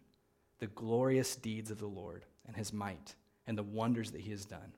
the 0.59 0.67
glorious 0.69 1.35
deeds 1.35 1.73
of 1.73 1.79
the 1.79 1.87
Lord 1.87 2.25
and 2.47 2.57
his 2.57 2.73
might 2.73 3.15
and 3.47 3.57
the 3.57 3.63
wonders 3.63 4.13
that 4.13 4.21
he 4.21 4.31
has 4.31 4.45
done. 4.45 4.73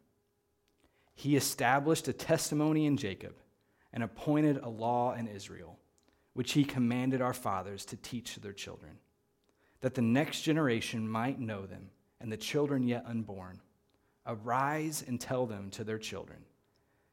He 1.15 1.37
established 1.37 2.09
a 2.09 2.13
testimony 2.13 2.87
in 2.87 2.97
Jacob 2.97 3.35
and 3.93 4.03
appointed 4.03 4.59
a 4.59 4.69
law 4.69 5.15
in 5.15 5.29
Israel, 5.29 5.79
which 6.33 6.53
he 6.53 6.65
commanded 6.65 7.23
our 7.23 7.35
fathers 7.35 7.85
to 7.87 7.97
teach 7.97 8.35
to 8.35 8.41
their 8.41 8.53
children, 8.53 8.99
that 9.81 9.95
the 9.95 10.03
next 10.03 10.43
generation 10.43 11.09
might 11.09 11.39
know 11.39 11.67
them 11.67 11.91
and 12.21 12.33
the 12.33 12.37
children 12.37 12.83
yet 12.83 13.05
unborn. 13.07 13.61
Arise 14.27 15.05
and 15.07 15.21
tell 15.21 15.47
them 15.47 15.71
to 15.71 15.85
their 15.85 15.99
children, 15.99 16.39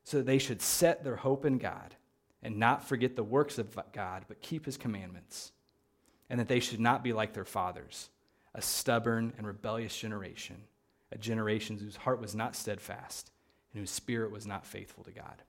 so 0.04 0.18
that 0.18 0.26
they 0.26 0.40
should 0.40 0.62
set 0.62 1.04
their 1.04 1.18
hope 1.18 1.46
in 1.46 1.58
God 1.58 1.94
and 2.42 2.58
not 2.58 2.88
forget 2.88 3.16
the 3.16 3.24
works 3.24 3.58
of 3.60 3.78
God, 3.92 4.26
but 4.28 4.42
keep 4.42 4.66
his 4.66 4.78
commandments, 4.78 5.52
and 6.30 6.40
that 6.40 6.48
they 6.48 6.62
should 6.62 6.80
not 6.80 7.04
be 7.04 7.14
like 7.14 7.34
their 7.34 7.46
fathers 7.46 8.10
a 8.54 8.62
stubborn 8.62 9.34
and 9.38 9.48
rebellious 9.48 9.98
generation, 9.98 10.58
a 11.12 11.18
generation 11.18 11.78
whose 11.78 11.96
heart 11.96 12.22
was 12.22 12.36
not 12.36 12.56
steadfast 12.56 13.32
and 13.72 13.80
whose 13.80 13.92
spirit 13.92 14.32
was 14.32 14.46
not 14.46 14.66
faithful 14.66 15.04
to 15.04 15.12
God. 15.12 15.42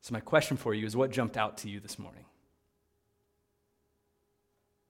So, 0.00 0.12
my 0.12 0.20
question 0.20 0.56
for 0.56 0.74
you 0.74 0.84
is 0.84 0.96
what 0.96 1.12
jumped 1.12 1.36
out 1.36 1.58
to 1.58 1.68
you 1.68 1.78
this 1.78 1.98
morning? 1.98 2.24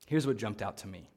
Here's 0.07 0.27
what 0.27 0.37
jumped 0.37 0.63
out 0.63 0.79
to 0.79 0.89
me 0.89 1.09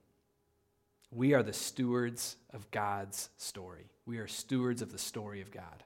we 1.11 1.33
are 1.33 1.43
the 1.43 1.53
stewards 1.53 2.35
of 2.53 2.69
God's 2.71 3.29
story. 3.37 3.89
We 4.05 4.17
are 4.17 4.27
stewards 4.27 4.81
of 4.81 4.91
the 4.91 4.97
story 4.97 5.41
of 5.41 5.51
God. 5.51 5.83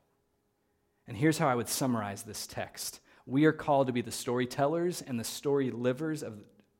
And 1.08 1.16
here's 1.16 1.38
how 1.38 1.48
I 1.48 1.56
would 1.56 1.70
summarize 1.70 2.24
this 2.24 2.48
text 2.48 3.00
we 3.26 3.46
are 3.46 3.52
called 3.52 3.88
to 3.88 3.94
be 3.94 4.02
the 4.02 4.12
storytellers 4.12 5.02
and 5.02 5.20
the 5.20 5.24
story 5.24 5.70
livers 5.70 6.24
of 6.24 6.34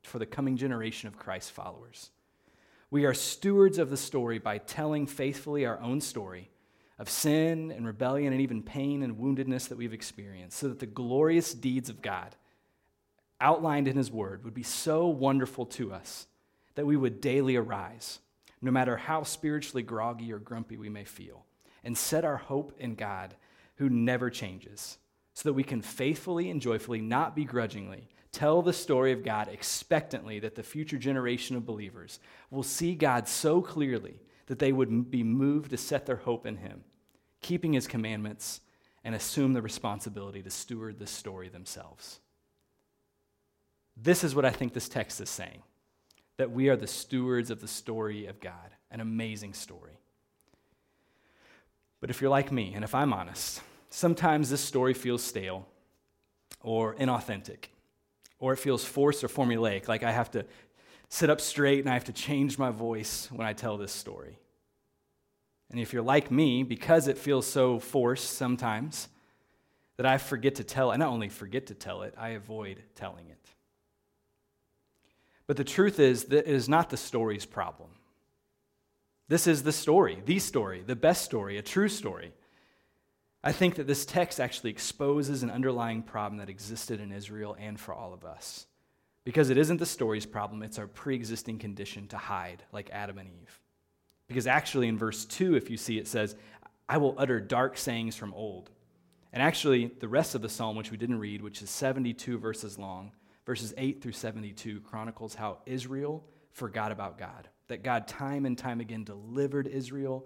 for 0.04 0.20
the 0.20 0.26
coming 0.26 0.58
generation 0.58 1.08
of 1.08 1.18
Christ 1.18 1.52
followers. 1.52 2.12
We 2.92 3.06
are 3.06 3.14
stewards 3.14 3.78
of 3.78 3.90
the 3.90 3.98
story 3.98 4.40
by 4.40 4.58
telling 4.58 5.06
faithfully 5.06 5.66
our 5.66 5.80
own 5.80 6.02
story 6.02 6.50
of 6.98 7.10
sin 7.10 7.72
and 7.72 7.86
rebellion 7.86 8.34
and 8.34 8.42
even 8.42 8.62
pain 8.62 9.04
and 9.04 9.18
woundedness 9.18 9.70
that 9.70 9.78
we've 9.78 9.94
experienced, 9.94 10.58
so 10.58 10.68
that 10.68 10.80
the 10.80 10.86
glorious 10.86 11.54
deeds 11.54 11.90
of 11.90 12.02
God 12.02 12.36
outlined 13.40 13.88
in 13.88 13.96
His 13.96 14.12
Word 14.12 14.44
would 14.44 14.54
be 14.54 14.64
so 14.64 15.08
wonderful 15.08 15.66
to 15.68 15.94
us 15.94 16.28
that 16.76 16.86
we 16.86 16.98
would 16.98 17.22
daily 17.22 17.56
arise, 17.56 18.20
no 18.62 18.72
matter 18.72 18.98
how 18.98 19.24
spiritually 19.24 19.84
groggy 19.84 20.34
or 20.34 20.40
grumpy 20.40 20.76
we 20.76 20.90
may 20.90 21.06
feel, 21.06 21.46
and 21.84 21.98
set 21.98 22.26
our 22.26 22.38
hope 22.38 22.74
in 22.80 22.96
God 22.96 23.36
who 23.76 23.90
never 23.90 24.30
changes, 24.30 24.98
so 25.34 25.48
that 25.48 25.54
we 25.54 25.64
can 25.64 25.82
faithfully 25.82 26.50
and 26.50 26.62
joyfully, 26.62 27.00
not 27.00 27.34
begrudgingly, 27.34 28.10
tell 28.32 28.62
the 28.62 28.74
story 28.74 29.12
of 29.12 29.24
God 29.24 29.48
expectantly 29.48 30.40
that 30.40 30.56
the 30.56 30.64
future 30.64 30.98
generation 30.98 31.56
of 31.56 31.66
believers 31.66 32.20
will 32.52 32.64
see 32.64 32.96
God 32.96 33.28
so 33.28 33.62
clearly 33.62 34.20
that 34.48 34.60
they 34.60 34.72
would 34.72 35.10
be 35.12 35.24
moved 35.24 35.72
to 35.72 35.78
set 35.78 36.06
their 36.06 36.18
hope 36.18 36.46
in 36.46 36.58
Him, 36.58 36.84
keeping 37.42 37.74
His 37.74 37.88
commandments, 37.88 38.62
and 39.04 39.16
assume 39.16 39.54
the 39.54 39.62
responsibility 39.62 40.42
to 40.42 40.50
steward 40.50 41.00
this 41.00 41.12
story 41.12 41.50
themselves. 41.50 42.20
This 43.96 44.24
is 44.24 44.36
what 44.36 44.46
I 44.46 44.52
think 44.52 44.74
this 44.74 44.90
text 44.90 45.22
is 45.22 45.30
saying 45.30 45.62
that 46.38 46.52
we 46.52 46.70
are 46.70 46.78
the 46.78 46.88
stewards 46.88 47.52
of 47.52 47.60
the 47.60 47.68
story 47.68 48.26
of 48.26 48.40
God, 48.40 48.72
an 48.92 49.02
amazing 49.02 49.54
story. 49.54 50.00
But 52.00 52.10
if 52.10 52.22
you're 52.22 52.30
like 52.30 52.52
me, 52.52 52.72
and 52.74 52.84
if 52.86 52.96
I'm 52.96 53.12
honest, 53.12 53.62
sometimes 53.90 54.50
this 54.50 54.62
story 54.62 54.94
feels 54.94 55.22
stale 55.22 55.68
or 56.62 56.96
inauthentic 56.96 57.66
or 58.40 58.54
it 58.54 58.58
feels 58.58 58.84
forced 58.86 59.24
or 59.24 59.28
formulaic, 59.28 59.88
like 59.88 60.04
I 60.04 60.12
have 60.12 60.32
to 60.32 60.46
sit 61.10 61.30
up 61.30 61.42
straight 61.42 61.80
and 61.80 61.90
I 61.90 61.94
have 61.94 62.06
to 62.06 62.14
change 62.14 62.58
my 62.58 62.70
voice 62.70 63.30
when 63.32 63.46
I 63.46 63.54
tell 63.54 63.78
this 63.78 63.92
story. 63.92 64.40
And 65.72 65.80
if 65.80 65.94
you're 65.94 66.02
like 66.02 66.32
me, 66.32 66.64
because 66.64 67.08
it 67.08 67.18
feels 67.18 67.46
so 67.46 67.80
forced 67.80 68.32
sometimes, 68.32 69.10
that 69.98 70.06
I 70.06 70.18
forget 70.18 70.56
to 70.56 70.64
tell, 70.64 70.92
I 70.92 70.96
not 70.96 71.10
only 71.10 71.28
forget 71.28 71.68
to 71.68 71.74
tell 71.74 72.04
it, 72.04 72.16
I 72.18 72.30
avoid 72.30 72.82
telling 72.96 73.28
it. 73.28 73.50
But 75.46 75.58
the 75.58 75.66
truth 75.66 76.00
is 76.00 76.26
that 76.26 76.48
it 76.48 76.54
is 76.54 76.70
not 76.70 76.90
the 76.90 76.96
story's 76.96 77.46
problem. 77.46 77.90
This 79.28 79.46
is 79.46 79.64
the 79.64 79.72
story, 79.74 80.22
the 80.26 80.40
story, 80.40 80.84
the 80.86 80.96
best 80.96 81.26
story, 81.26 81.58
a 81.58 81.62
true 81.62 81.90
story. 81.90 82.32
I 83.44 83.52
think 83.52 83.76
that 83.76 83.88
this 83.88 84.06
text 84.06 84.40
actually 84.40 84.72
exposes 84.72 85.44
an 85.44 85.50
underlying 85.50 86.04
problem 86.04 86.40
that 86.40 86.50
existed 86.50 87.00
in 87.00 87.12
Israel 87.12 87.56
and 87.58 87.80
for 87.80 87.94
all 87.94 88.14
of 88.14 88.26
us. 88.26 88.66
Because 89.24 89.50
it 89.50 89.58
isn't 89.58 89.78
the 89.78 89.86
story's 89.86 90.26
problem, 90.26 90.64
it's 90.64 90.80
our 90.80 90.88
pre 90.88 91.16
existing 91.16 91.60
condition 91.60 92.08
to 92.08 92.18
hide, 92.18 92.64
like 92.72 92.90
Adam 92.92 93.18
and 93.18 93.30
Eve. 93.30 93.60
Because 94.28 94.48
actually, 94.48 94.88
in 94.88 94.98
verse 94.98 95.26
2, 95.26 95.56
if 95.56 95.70
you 95.70 95.78
see, 95.78 95.98
it 95.98 96.08
says, 96.08 96.36
I 96.88 96.98
will 96.98 97.16
utter 97.18 97.40
dark 97.40 97.78
sayings 97.78 98.16
from 98.16 98.34
old. 98.34 98.70
And 99.32 99.44
actually, 99.44 99.92
the 100.00 100.08
rest 100.08 100.36
of 100.36 100.42
the 100.42 100.50
psalm, 100.50 100.76
which 100.76 100.92
we 100.92 100.98
didn't 100.98 101.20
read, 101.20 101.42
which 101.42 101.62
is 101.62 101.70
72 101.70 102.38
verses 102.40 102.80
long, 102.80 103.12
verses 103.46 103.74
8 103.78 104.02
through 104.02 104.14
72, 104.14 104.82
chronicles 104.82 105.36
how 105.36 105.60
Israel 105.66 106.24
forgot 106.52 106.92
about 106.92 107.18
God. 107.18 107.48
That 107.68 107.84
God, 107.84 108.08
time 108.08 108.46
and 108.46 108.58
time 108.58 108.80
again, 108.80 109.04
delivered 109.04 109.68
Israel, 109.68 110.26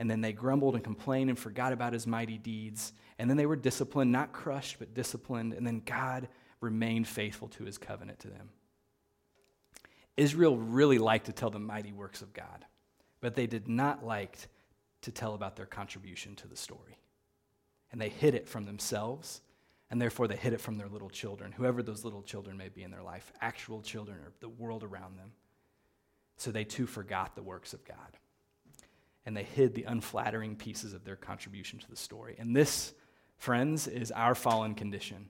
and 0.00 0.10
then 0.10 0.22
they 0.22 0.32
grumbled 0.32 0.76
and 0.76 0.82
complained 0.82 1.28
and 1.28 1.38
forgot 1.38 1.74
about 1.74 1.92
his 1.92 2.06
mighty 2.06 2.38
deeds. 2.38 2.94
And 3.18 3.28
then 3.28 3.36
they 3.36 3.44
were 3.44 3.54
disciplined, 3.54 4.10
not 4.10 4.32
crushed, 4.32 4.78
but 4.78 4.94
disciplined. 4.94 5.52
And 5.52 5.66
then 5.66 5.82
God 5.84 6.28
remained 6.62 7.06
faithful 7.06 7.48
to 7.48 7.64
his 7.64 7.76
covenant 7.76 8.18
to 8.20 8.28
them. 8.28 8.48
Israel 10.16 10.56
really 10.56 10.96
liked 10.96 11.26
to 11.26 11.34
tell 11.34 11.50
the 11.50 11.58
mighty 11.58 11.92
works 11.92 12.22
of 12.22 12.32
God, 12.32 12.64
but 13.20 13.34
they 13.34 13.46
did 13.46 13.68
not 13.68 14.02
like 14.02 14.38
to 15.02 15.12
tell 15.12 15.34
about 15.34 15.54
their 15.54 15.66
contribution 15.66 16.34
to 16.36 16.48
the 16.48 16.56
story. 16.56 16.96
And 17.92 18.00
they 18.00 18.08
hid 18.08 18.34
it 18.34 18.48
from 18.48 18.64
themselves, 18.64 19.42
and 19.90 20.00
therefore 20.00 20.28
they 20.28 20.36
hid 20.36 20.54
it 20.54 20.62
from 20.62 20.78
their 20.78 20.88
little 20.88 21.10
children, 21.10 21.52
whoever 21.52 21.82
those 21.82 22.06
little 22.06 22.22
children 22.22 22.56
may 22.56 22.70
be 22.70 22.84
in 22.84 22.90
their 22.90 23.02
life, 23.02 23.34
actual 23.42 23.82
children 23.82 24.16
or 24.16 24.32
the 24.40 24.48
world 24.48 24.82
around 24.82 25.18
them. 25.18 25.32
So 26.38 26.50
they 26.50 26.64
too 26.64 26.86
forgot 26.86 27.34
the 27.34 27.42
works 27.42 27.74
of 27.74 27.84
God. 27.84 28.16
And 29.26 29.36
they 29.36 29.42
hid 29.42 29.74
the 29.74 29.84
unflattering 29.84 30.56
pieces 30.56 30.94
of 30.94 31.04
their 31.04 31.16
contribution 31.16 31.78
to 31.78 31.90
the 31.90 31.96
story. 31.96 32.36
And 32.38 32.56
this, 32.56 32.94
friends, 33.36 33.86
is 33.86 34.10
our 34.10 34.34
fallen 34.34 34.74
condition. 34.74 35.28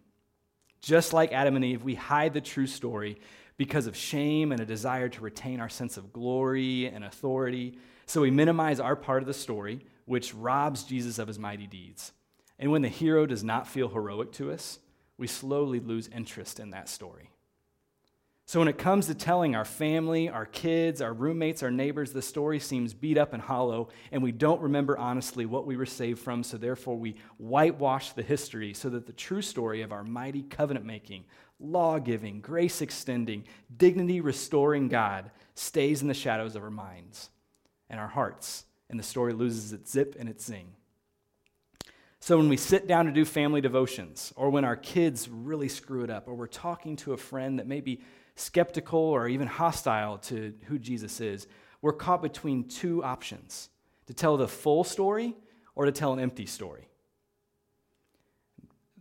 Just 0.81 1.13
like 1.13 1.33
Adam 1.33 1.57
and 1.57 1.65
Eve, 1.65 1.83
we 1.83 1.95
hide 1.95 2.33
the 2.33 2.41
true 2.41 2.67
story 2.67 3.21
because 3.57 3.87
of 3.87 3.97
shame 3.97 4.53
and 4.53 4.61
a 4.61 4.67
desire 4.67 5.09
to 5.11 5.21
retain 5.21 5.61
our 5.61 5.69
sense 5.69 5.97
of 5.97 6.13
glory 6.13 6.87
and 6.87 7.05
authority. 7.05 7.77
So 8.07 8.23
we 8.23 8.31
minimize 8.31 8.81
our 8.81 8.97
part 8.97 9.23
of 9.23 9.27
the 9.27 9.35
story, 9.35 9.85
which 10.07 10.35
robs 10.35 10.85
Jesus 10.85 11.19
of 11.19 11.29
his 11.29 11.39
mighty 11.39 11.67
deeds. 11.67 12.13
And 12.59 12.71
when 12.71 12.83
the 12.83 12.89
hero 12.89 13.27
does 13.27 13.45
not 13.45 13.69
feel 13.69 13.89
heroic 13.89 14.33
to 14.33 14.51
us, 14.53 14.79
we 15.19 15.27
slowly 15.27 15.81
lose 15.81 16.09
interest 16.09 16.59
in 16.59 16.71
that 16.71 16.89
story. 16.89 17.31
So, 18.51 18.59
when 18.59 18.67
it 18.67 18.79
comes 18.79 19.07
to 19.07 19.15
telling 19.15 19.55
our 19.55 19.65
family, 19.65 20.29
our 20.29 20.45
kids, 20.45 21.01
our 21.01 21.13
roommates, 21.13 21.63
our 21.63 21.71
neighbors, 21.71 22.13
the 22.13 22.21
story 22.21 22.59
seems 22.59 22.93
beat 22.93 23.17
up 23.17 23.33
and 23.33 23.41
hollow, 23.41 23.91
and 24.11 24.25
we 24.25 24.33
don't 24.33 24.61
remember 24.61 24.99
honestly 24.99 25.47
what 25.47 25.67
we 25.67 25.77
were 25.77 25.87
saved 25.87 26.19
from, 26.19 26.43
so 26.43 26.57
therefore 26.57 26.99
we 26.99 27.15
whitewash 27.39 28.11
the 28.11 28.25
history 28.25 28.75
so 28.75 28.91
that 28.91 29.07
the 29.07 29.13
true 29.13 29.41
story 29.41 29.83
of 29.83 29.93
our 29.93 30.03
mighty 30.03 30.43
covenant 30.43 30.85
making, 30.85 31.27
law 31.61 32.01
giving, 32.01 32.41
grace 32.41 32.83
extending, 32.83 33.45
dignity 33.77 34.21
restoring 34.21 34.89
God 34.89 35.31
stays 35.55 36.03
in 36.03 36.09
the 36.09 36.13
shadows 36.13 36.57
of 36.57 36.65
our 36.65 36.73
minds 36.73 37.31
and 37.89 38.01
our 38.01 38.09
hearts, 38.09 38.65
and 38.89 38.99
the 38.99 39.05
story 39.05 39.33
loses 39.33 39.73
its 39.73 39.93
zip 39.93 40.17
and 40.19 40.29
its 40.29 40.45
zing. 40.45 40.75
So, 42.19 42.37
when 42.37 42.49
we 42.49 42.57
sit 42.57 42.89
down 42.89 43.07
to 43.07 43.13
do 43.13 43.25
family 43.25 43.61
devotions, 43.61 44.33
or 44.35 44.51
when 44.51 44.65
our 44.65 44.77
kids 44.77 45.29
really 45.29 45.69
screw 45.69 46.03
it 46.03 46.11
up, 46.11 46.27
or 46.27 46.35
we're 46.35 46.49
talking 46.49 46.97
to 46.97 47.13
a 47.13 47.17
friend 47.17 47.61
that 47.61 47.69
maybe 47.69 48.03
skeptical 48.37 48.99
or 48.99 49.29
even 49.29 49.47
hostile 49.47 50.19
to 50.19 50.55
who 50.67 50.79
Jesus 50.79 51.21
is, 51.21 51.47
we're 51.83 51.93
caught 51.93 52.23
between 52.23 52.69
two 52.69 53.03
options 53.03 53.71
to 54.07 54.15
tell 54.15 54.37
the 54.37 54.49
full 54.49 54.85
story 54.85 55.37
or 55.75 55.85
to 55.85 55.93
tell 55.93 56.13
an 56.13 56.21
empty 56.21 56.47
story. 56.47 56.87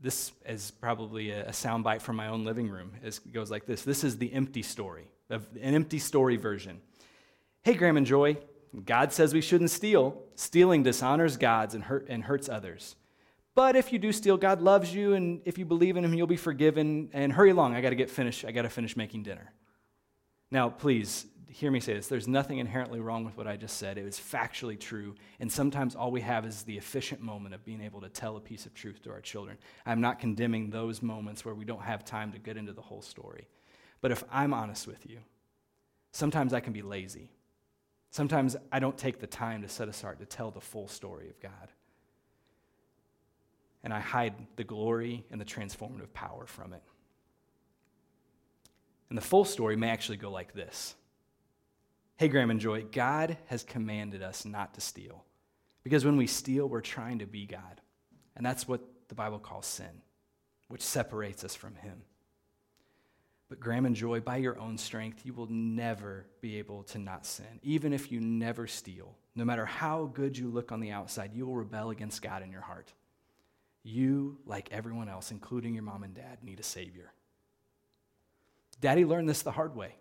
This 0.01 0.31
is 0.47 0.71
probably 0.71 1.31
a, 1.31 1.49
soundbite 1.49 2.01
from 2.01 2.15
my 2.15 2.27
own 2.27 2.45
living 2.45 2.69
room. 2.69 2.91
It 3.03 3.19
goes 3.33 3.51
like 3.51 3.65
this 3.65 3.81
This 3.81 4.03
is 4.03 4.17
the 4.17 4.31
empty 4.31 4.61
story, 4.61 5.07
an 5.29 5.41
empty 5.61 5.99
story 5.99 6.37
version. 6.37 6.79
Hey, 7.63 7.73
Graham 7.73 7.97
and 7.97 8.05
Joy, 8.05 8.37
God 8.85 9.11
says 9.11 9.33
we 9.33 9.41
shouldn't 9.41 9.71
steal. 9.71 10.21
Stealing 10.35 10.83
dishonors 10.83 11.35
God 11.35 11.73
and, 11.73 11.83
hurt, 11.83 12.05
and 12.07 12.23
hurts 12.23 12.47
others. 12.47 12.95
But 13.59 13.75
if 13.75 13.91
you 13.91 13.99
do 13.99 14.13
steal, 14.13 14.37
God 14.37 14.61
loves 14.61 14.95
you, 14.95 15.15
and 15.15 15.41
if 15.43 15.57
you 15.57 15.65
believe 15.65 15.97
in 15.97 16.05
Him, 16.05 16.13
you'll 16.13 16.27
be 16.27 16.37
forgiven. 16.37 17.09
And 17.11 17.33
hurry 17.33 17.49
along, 17.49 17.75
I 17.75 17.81
got 17.81 17.89
to 17.89 17.95
get 17.97 18.09
finished. 18.09 18.45
I 18.45 18.53
got 18.53 18.61
to 18.61 18.69
finish 18.69 18.95
making 18.95 19.23
dinner. 19.23 19.51
Now, 20.49 20.69
please 20.69 21.25
hear 21.49 21.69
me 21.69 21.81
say 21.81 21.93
this. 21.93 22.07
There's 22.07 22.25
nothing 22.25 22.59
inherently 22.59 23.01
wrong 23.01 23.25
with 23.25 23.35
what 23.35 23.47
I 23.47 23.57
just 23.57 23.75
said. 23.75 23.97
It 23.97 24.05
is 24.05 24.17
factually 24.17 24.79
true. 24.79 25.13
And 25.41 25.51
sometimes 25.51 25.93
all 25.93 26.09
we 26.09 26.21
have 26.21 26.45
is 26.45 26.63
the 26.63 26.77
efficient 26.77 27.19
moment 27.19 27.53
of 27.53 27.65
being 27.65 27.81
able 27.81 27.99
to 27.99 28.07
tell 28.07 28.37
a 28.37 28.39
piece 28.39 28.65
of 28.65 28.73
truth 28.73 29.03
to 29.03 29.11
our 29.11 29.19
children. 29.19 29.57
I'm 29.85 29.99
not 29.99 30.19
condemning 30.19 30.69
those 30.69 31.01
moments 31.01 31.43
where 31.43 31.53
we 31.53 31.65
don't 31.65 31.81
have 31.81 32.05
time 32.05 32.31
to 32.31 32.39
get 32.39 32.55
into 32.55 32.71
the 32.71 32.81
whole 32.81 33.01
story. 33.01 33.49
But 33.99 34.11
if 34.11 34.23
I'm 34.31 34.53
honest 34.53 34.87
with 34.87 35.05
you, 35.05 35.19
sometimes 36.13 36.53
I 36.53 36.61
can 36.61 36.71
be 36.71 36.81
lazy. 36.81 37.29
Sometimes 38.09 38.55
I 38.71 38.79
don't 38.79 38.97
take 38.97 39.19
the 39.19 39.27
time 39.27 39.63
to 39.63 39.67
set 39.67 39.89
aside 39.89 40.19
to 40.19 40.25
tell 40.25 40.49
the 40.49 40.61
full 40.61 40.87
story 40.87 41.29
of 41.29 41.41
God 41.41 41.73
and 43.83 43.93
I 43.93 43.99
hide 43.99 44.33
the 44.55 44.63
glory 44.63 45.25
and 45.31 45.39
the 45.39 45.45
transformative 45.45 46.13
power 46.13 46.45
from 46.45 46.73
it. 46.73 46.83
And 49.09 49.17
the 49.17 49.23
full 49.23 49.45
story 49.45 49.75
may 49.75 49.89
actually 49.89 50.17
go 50.17 50.31
like 50.31 50.53
this 50.53 50.95
Hey, 52.17 52.27
Graham 52.27 52.51
and 52.51 52.59
Joy, 52.59 52.83
God 52.91 53.37
has 53.45 53.63
commanded 53.63 54.21
us 54.21 54.45
not 54.45 54.73
to 54.73 54.81
steal. 54.81 55.23
Because 55.83 56.03
when 56.03 56.17
we 56.17 56.27
steal, 56.27 56.67
we're 56.67 56.81
trying 56.81 57.19
to 57.19 57.25
be 57.25 57.45
God. 57.45 57.81
And 58.35 58.45
that's 58.45 58.67
what 58.67 58.81
the 59.07 59.15
Bible 59.15 59.39
calls 59.39 59.65
sin, 59.65 60.01
which 60.67 60.81
separates 60.81 61.43
us 61.43 61.55
from 61.55 61.75
Him. 61.75 62.01
But, 63.47 63.59
Graham 63.59 63.85
and 63.85 63.95
Joy, 63.95 64.19
by 64.19 64.37
your 64.37 64.59
own 64.59 64.77
strength, 64.77 65.25
you 65.25 65.33
will 65.33 65.47
never 65.49 66.27
be 66.39 66.59
able 66.59 66.83
to 66.83 66.99
not 66.99 67.25
sin. 67.25 67.59
Even 67.63 67.93
if 67.93 68.11
you 68.11 68.19
never 68.19 68.67
steal, 68.67 69.15
no 69.35 69.43
matter 69.43 69.65
how 69.65 70.05
good 70.13 70.37
you 70.37 70.49
look 70.49 70.71
on 70.71 70.79
the 70.79 70.91
outside, 70.91 71.31
you 71.33 71.47
will 71.47 71.55
rebel 71.55 71.89
against 71.89 72.21
God 72.21 72.43
in 72.43 72.51
your 72.51 72.61
heart. 72.61 72.93
You, 73.89 74.37
like 74.45 74.69
everyone 74.71 75.09
else, 75.09 75.31
including 75.31 75.73
your 75.73 75.83
mom 75.83 76.03
and 76.03 76.13
dad, 76.13 76.39
need 76.43 76.59
a 76.59 76.63
Savior. 76.63 77.11
Daddy 78.81 79.05
learned 79.05 79.27
this 79.27 79.41
the 79.41 79.51
hard 79.51 79.75
way. 79.75 79.95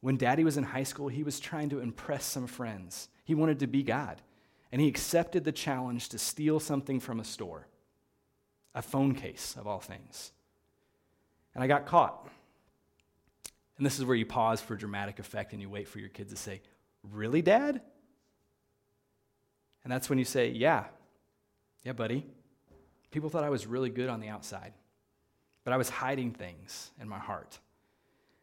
When 0.00 0.16
Daddy 0.16 0.44
was 0.44 0.56
in 0.56 0.64
high 0.64 0.82
school, 0.82 1.08
he 1.08 1.22
was 1.22 1.38
trying 1.40 1.70
to 1.70 1.80
impress 1.80 2.24
some 2.24 2.46
friends. 2.46 3.08
He 3.24 3.34
wanted 3.34 3.60
to 3.60 3.66
be 3.66 3.82
God, 3.82 4.22
and 4.72 4.80
he 4.80 4.88
accepted 4.88 5.44
the 5.44 5.52
challenge 5.52 6.08
to 6.10 6.18
steal 6.18 6.60
something 6.60 7.00
from 7.00 7.20
a 7.20 7.24
store 7.24 7.66
a 8.76 8.82
phone 8.82 9.14
case, 9.14 9.56
of 9.58 9.66
all 9.66 9.80
things. 9.80 10.32
And 11.54 11.64
I 11.64 11.66
got 11.66 11.86
caught. 11.86 12.28
And 13.78 13.86
this 13.86 13.98
is 13.98 14.04
where 14.04 14.14
you 14.14 14.26
pause 14.26 14.60
for 14.60 14.76
dramatic 14.76 15.18
effect 15.18 15.54
and 15.54 15.62
you 15.62 15.70
wait 15.70 15.88
for 15.88 15.98
your 15.98 16.10
kids 16.10 16.30
to 16.32 16.38
say, 16.38 16.60
Really, 17.02 17.40
Dad? 17.40 17.80
And 19.82 19.92
that's 19.92 20.10
when 20.10 20.18
you 20.18 20.24
say, 20.26 20.50
Yeah. 20.50 20.84
Yeah, 21.82 21.92
buddy. 21.92 22.26
People 23.16 23.30
thought 23.30 23.44
I 23.44 23.48
was 23.48 23.66
really 23.66 23.88
good 23.88 24.10
on 24.10 24.20
the 24.20 24.28
outside, 24.28 24.74
but 25.64 25.72
I 25.72 25.78
was 25.78 25.88
hiding 25.88 26.32
things 26.32 26.90
in 27.00 27.08
my 27.08 27.18
heart. 27.18 27.58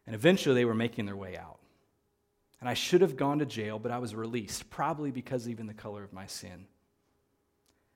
And 0.04 0.16
eventually 0.16 0.56
they 0.56 0.64
were 0.64 0.74
making 0.74 1.06
their 1.06 1.14
way 1.14 1.36
out. 1.36 1.60
And 2.58 2.68
I 2.68 2.74
should 2.74 3.00
have 3.00 3.16
gone 3.16 3.38
to 3.38 3.46
jail, 3.46 3.78
but 3.78 3.92
I 3.92 3.98
was 3.98 4.16
released, 4.16 4.68
probably 4.70 5.12
because 5.12 5.48
even 5.48 5.68
the 5.68 5.74
color 5.74 6.02
of 6.02 6.12
my 6.12 6.26
sin. 6.26 6.66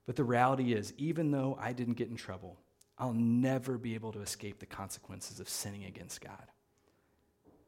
But 0.06 0.14
the 0.14 0.22
reality 0.22 0.72
is, 0.72 0.94
even 0.98 1.32
though 1.32 1.58
I 1.60 1.72
didn't 1.72 1.94
get 1.94 2.10
in 2.10 2.16
trouble, 2.16 2.56
I'll 2.96 3.12
never 3.12 3.76
be 3.76 3.96
able 3.96 4.12
to 4.12 4.20
escape 4.20 4.60
the 4.60 4.66
consequences 4.66 5.40
of 5.40 5.48
sinning 5.48 5.84
against 5.84 6.20
God. 6.20 6.46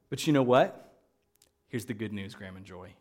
But 0.08 0.24
you 0.24 0.32
know 0.32 0.44
what? 0.44 0.94
Here's 1.66 1.86
the 1.86 1.94
good 1.94 2.12
news, 2.12 2.36
Graham 2.36 2.54
and 2.54 2.64
Joy. 2.64 2.94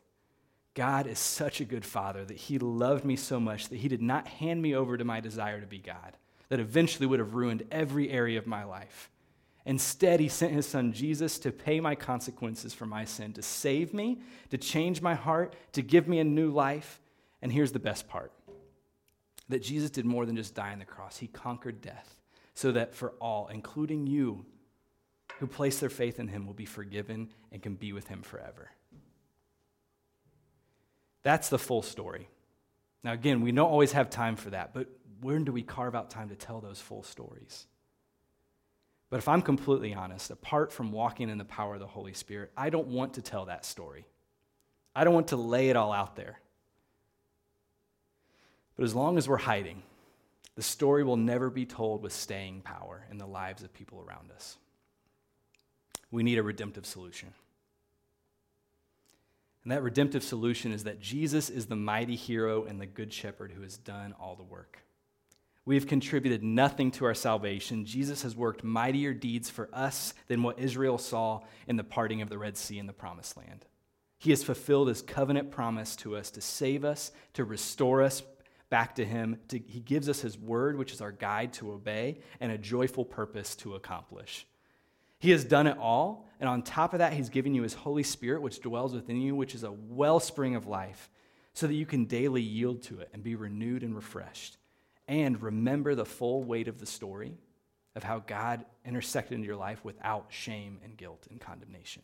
God 0.76 1.08
is 1.08 1.20
such 1.20 1.60
a 1.60 1.66
good 1.66 1.86
father 1.86 2.24
that 2.26 2.38
he 2.38 2.60
loved 2.60 3.04
me 3.04 3.16
so 3.16 3.40
much 3.40 3.70
that 3.70 3.80
he 3.80 3.88
did 3.88 4.02
not 4.02 4.28
hand 4.28 4.62
me 4.62 4.76
over 4.76 4.98
to 4.98 5.04
my 5.04 5.20
desire 5.20 5.60
to 5.60 5.68
be 5.68 5.80
God, 5.80 6.18
that 6.50 6.60
eventually 6.60 7.06
would 7.06 7.20
have 7.20 7.34
ruined 7.34 7.64
every 7.72 8.10
area 8.10 8.38
of 8.38 8.48
my 8.48 8.64
life. 8.64 9.10
Instead, 9.66 10.20
he 10.20 10.30
sent 10.30 10.54
his 10.54 10.66
son 10.66 10.94
Jesus 10.94 11.38
to 11.40 11.52
pay 11.52 11.80
my 11.80 11.96
consequences 11.96 12.74
for 12.74 12.86
my 12.86 13.06
sin, 13.06 13.34
to 13.34 13.42
save 13.42 13.94
me, 13.94 14.22
to 14.50 14.58
change 14.58 15.02
my 15.02 15.16
heart, 15.16 15.56
to 15.74 15.82
give 15.82 16.08
me 16.08 16.20
a 16.20 16.24
new 16.24 16.50
life. 16.50 17.02
And 17.42 17.52
here's 17.52 17.72
the 17.72 17.80
best 17.80 18.08
part 18.08 18.32
that 19.50 19.64
Jesus 19.64 19.90
did 19.90 20.06
more 20.06 20.26
than 20.26 20.36
just 20.36 20.54
die 20.54 20.72
on 20.72 20.80
the 20.80 20.86
cross, 20.86 21.18
he 21.18 21.28
conquered 21.28 21.82
death 21.82 22.16
so 22.54 22.72
that 22.72 22.94
for 22.94 23.14
all, 23.20 23.48
including 23.48 24.06
you, 24.06 24.46
who 25.40 25.48
place 25.48 25.80
their 25.80 25.90
faith 25.90 26.20
in 26.20 26.28
him, 26.28 26.46
will 26.46 26.54
be 26.54 26.66
forgiven 26.66 27.30
and 27.52 27.64
can 27.64 27.76
be 27.76 27.94
with 27.94 28.08
him 28.08 28.22
forever. 28.22 28.70
That's 31.24 31.50
the 31.50 31.60
full 31.60 31.82
story. 31.82 32.30
Now, 33.04 33.14
again, 33.14 33.42
we 33.42 33.52
don't 33.52 33.70
always 33.70 33.94
have 33.94 34.10
time 34.10 34.36
for 34.36 34.50
that, 34.52 34.74
but 34.74 34.88
when 35.22 35.44
do 35.44 35.52
we 35.52 35.64
carve 35.64 35.96
out 35.96 36.10
time 36.10 36.30
to 36.30 36.36
tell 36.36 36.62
those 36.62 36.80
full 36.80 37.04
stories? 37.04 37.68
But 39.10 39.18
if 39.18 39.28
I'm 39.28 39.42
completely 39.42 39.94
honest, 39.94 40.30
apart 40.30 40.72
from 40.72 40.92
walking 40.92 41.30
in 41.30 41.38
the 41.38 41.46
power 41.46 41.74
of 41.74 41.80
the 41.80 41.88
Holy 41.88 42.14
Spirit, 42.14 42.52
I 42.56 42.70
don't 42.70 42.88
want 42.88 43.16
to 43.16 43.22
tell 43.22 43.46
that 43.46 43.66
story. 43.66 44.06
I 44.96 45.04
don't 45.04 45.14
want 45.14 45.30
to 45.30 45.36
lay 45.36 45.70
it 45.70 45.76
all 45.76 45.92
out 45.92 46.16
there. 46.16 46.40
But 48.76 48.86
as 48.86 48.96
long 48.96 49.18
as 49.18 49.28
we're 49.28 49.38
hiding, 49.38 49.84
the 50.56 50.62
story 50.62 51.04
will 51.04 51.18
never 51.18 51.50
be 51.50 51.66
told 51.66 52.02
with 52.02 52.14
staying 52.14 52.62
power 52.62 53.06
in 53.10 53.18
the 53.18 53.26
lives 53.26 53.64
of 53.64 53.74
people 53.74 54.04
around 54.06 54.32
us. 54.32 54.58
We 56.12 56.24
need 56.24 56.38
a 56.38 56.44
redemptive 56.44 56.86
solution. 56.86 57.34
And 59.70 59.78
that 59.78 59.84
redemptive 59.84 60.24
solution 60.24 60.72
is 60.72 60.86
that 60.86 61.00
Jesus 61.00 61.52
is 61.52 61.68
the 61.68 61.76
mighty 61.76 62.16
hero 62.16 62.64
and 62.64 62.82
the 62.82 62.88
good 62.88 63.14
shepherd 63.14 63.52
who 63.52 63.62
has 63.62 63.78
done 63.78 64.16
all 64.20 64.36
the 64.36 64.42
work. 64.42 64.80
We 65.64 65.76
have 65.76 65.86
contributed 65.86 66.42
nothing 66.42 66.90
to 66.94 67.06
our 67.06 67.14
salvation. 67.14 67.86
Jesus 67.86 68.24
has 68.24 68.36
worked 68.36 68.64
mightier 68.64 69.14
deeds 69.14 69.48
for 69.48 69.70
us 69.72 70.16
than 70.28 70.42
what 70.42 70.58
Israel 70.58 70.98
saw 70.98 71.42
in 71.68 71.76
the 71.76 71.84
parting 71.84 72.24
of 72.24 72.30
the 72.30 72.38
Red 72.40 72.58
Sea 72.58 72.80
in 72.80 72.88
the 72.88 72.94
Promised 72.94 73.38
Land. 73.38 73.68
He 74.18 74.32
has 74.32 74.44
fulfilled 74.44 74.88
his 74.88 75.04
covenant 75.04 75.52
promise 75.52 75.96
to 75.98 76.16
us 76.16 76.32
to 76.32 76.42
save 76.42 76.84
us, 76.84 77.12
to 77.34 77.44
restore 77.44 78.02
us 78.02 78.24
back 78.72 78.96
to 78.96 79.06
him. 79.06 79.38
To, 79.50 79.60
he 79.60 79.82
gives 79.82 80.10
us 80.10 80.20
his 80.20 80.36
word, 80.36 80.80
which 80.80 80.94
is 80.94 81.00
our 81.00 81.12
guide 81.12 81.54
to 81.54 81.74
obey, 81.74 82.22
and 82.40 82.52
a 82.52 82.58
joyful 82.58 83.06
purpose 83.06 83.56
to 83.58 83.76
accomplish. 83.76 84.48
He 85.20 85.32
has 85.32 85.44
done 85.44 85.68
it 85.68 85.78
all, 85.78 86.28
and 86.40 86.50
on 86.50 86.62
top 86.62 86.94
of 86.94 87.00
that, 87.00 87.14
he's 87.14 87.30
given 87.30 87.54
you 87.54 87.64
his 87.64 87.74
Holy 87.74 88.04
Spirit, 88.04 88.42
which 88.42 88.62
dwells 88.62 88.94
within 88.94 89.18
you, 89.20 89.36
which 89.36 89.54
is 89.54 89.64
a 89.64 89.72
wellspring 89.72 90.56
of 90.56 90.68
life, 90.68 91.10
so 91.54 91.68
that 91.68 91.74
you 91.74 91.86
can 91.86 92.06
daily 92.06 92.42
yield 92.42 92.82
to 92.84 93.00
it 93.00 93.10
and 93.14 93.22
be 93.22 93.36
renewed 93.36 93.84
and 93.84 93.96
refreshed 93.96 94.58
and 95.10 95.42
remember 95.42 95.96
the 95.96 96.06
full 96.06 96.44
weight 96.44 96.68
of 96.68 96.80
the 96.80 96.86
story 96.86 97.34
of 97.96 98.04
how 98.04 98.20
God 98.20 98.64
intersected 98.86 99.36
into 99.36 99.48
your 99.48 99.56
life 99.58 99.84
without 99.84 100.28
shame 100.30 100.80
and 100.84 100.96
guilt 100.96 101.28
and 101.30 101.42
condemnation. 101.42 102.04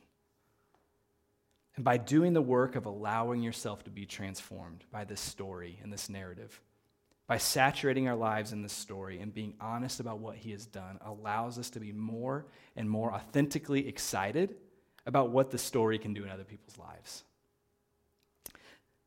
And 1.75 1.85
by 1.85 1.97
doing 1.97 2.33
the 2.33 2.41
work 2.41 2.75
of 2.75 2.87
allowing 2.87 3.43
yourself 3.43 3.83
to 3.83 3.91
be 3.91 4.05
transformed 4.05 4.83
by 4.91 5.03
this 5.03 5.21
story 5.21 5.79
and 5.83 5.93
this 5.93 6.09
narrative, 6.09 6.59
by 7.27 7.37
saturating 7.37 8.07
our 8.07 8.15
lives 8.15 8.51
in 8.51 8.61
this 8.61 8.73
story 8.73 9.19
and 9.19 9.33
being 9.33 9.55
honest 9.59 9.99
about 9.99 10.19
what 10.19 10.35
he 10.35 10.51
has 10.51 10.65
done, 10.65 10.99
allows 11.05 11.57
us 11.57 11.69
to 11.71 11.79
be 11.79 11.91
more 11.91 12.45
and 12.75 12.89
more 12.89 13.13
authentically 13.13 13.87
excited 13.87 14.55
about 15.05 15.31
what 15.31 15.49
the 15.49 15.57
story 15.57 15.97
can 15.97 16.13
do 16.13 16.23
in 16.23 16.29
other 16.29 16.43
people's 16.43 16.77
lives. 16.77 17.23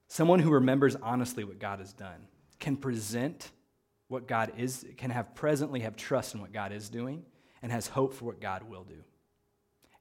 Someone 0.09 0.41
who 0.41 0.51
remembers 0.51 0.97
honestly 0.97 1.45
what 1.45 1.59
God 1.59 1.79
has 1.79 1.93
done 1.93 2.27
can 2.59 2.77
present 2.77 3.53
what 4.09 4.27
God 4.27 4.53
is, 4.57 4.85
can 4.97 5.11
have 5.11 5.35
presently 5.35 5.81
have 5.81 5.95
trust 5.97 6.35
in 6.35 6.41
what 6.41 6.53
God 6.53 6.73
is 6.73 6.89
doing 6.89 7.25
and 7.63 7.71
has 7.71 7.87
hope 7.87 8.15
for 8.15 8.25
what 8.25 8.41
God 8.41 8.63
will 8.63 8.85
do. 8.85 9.05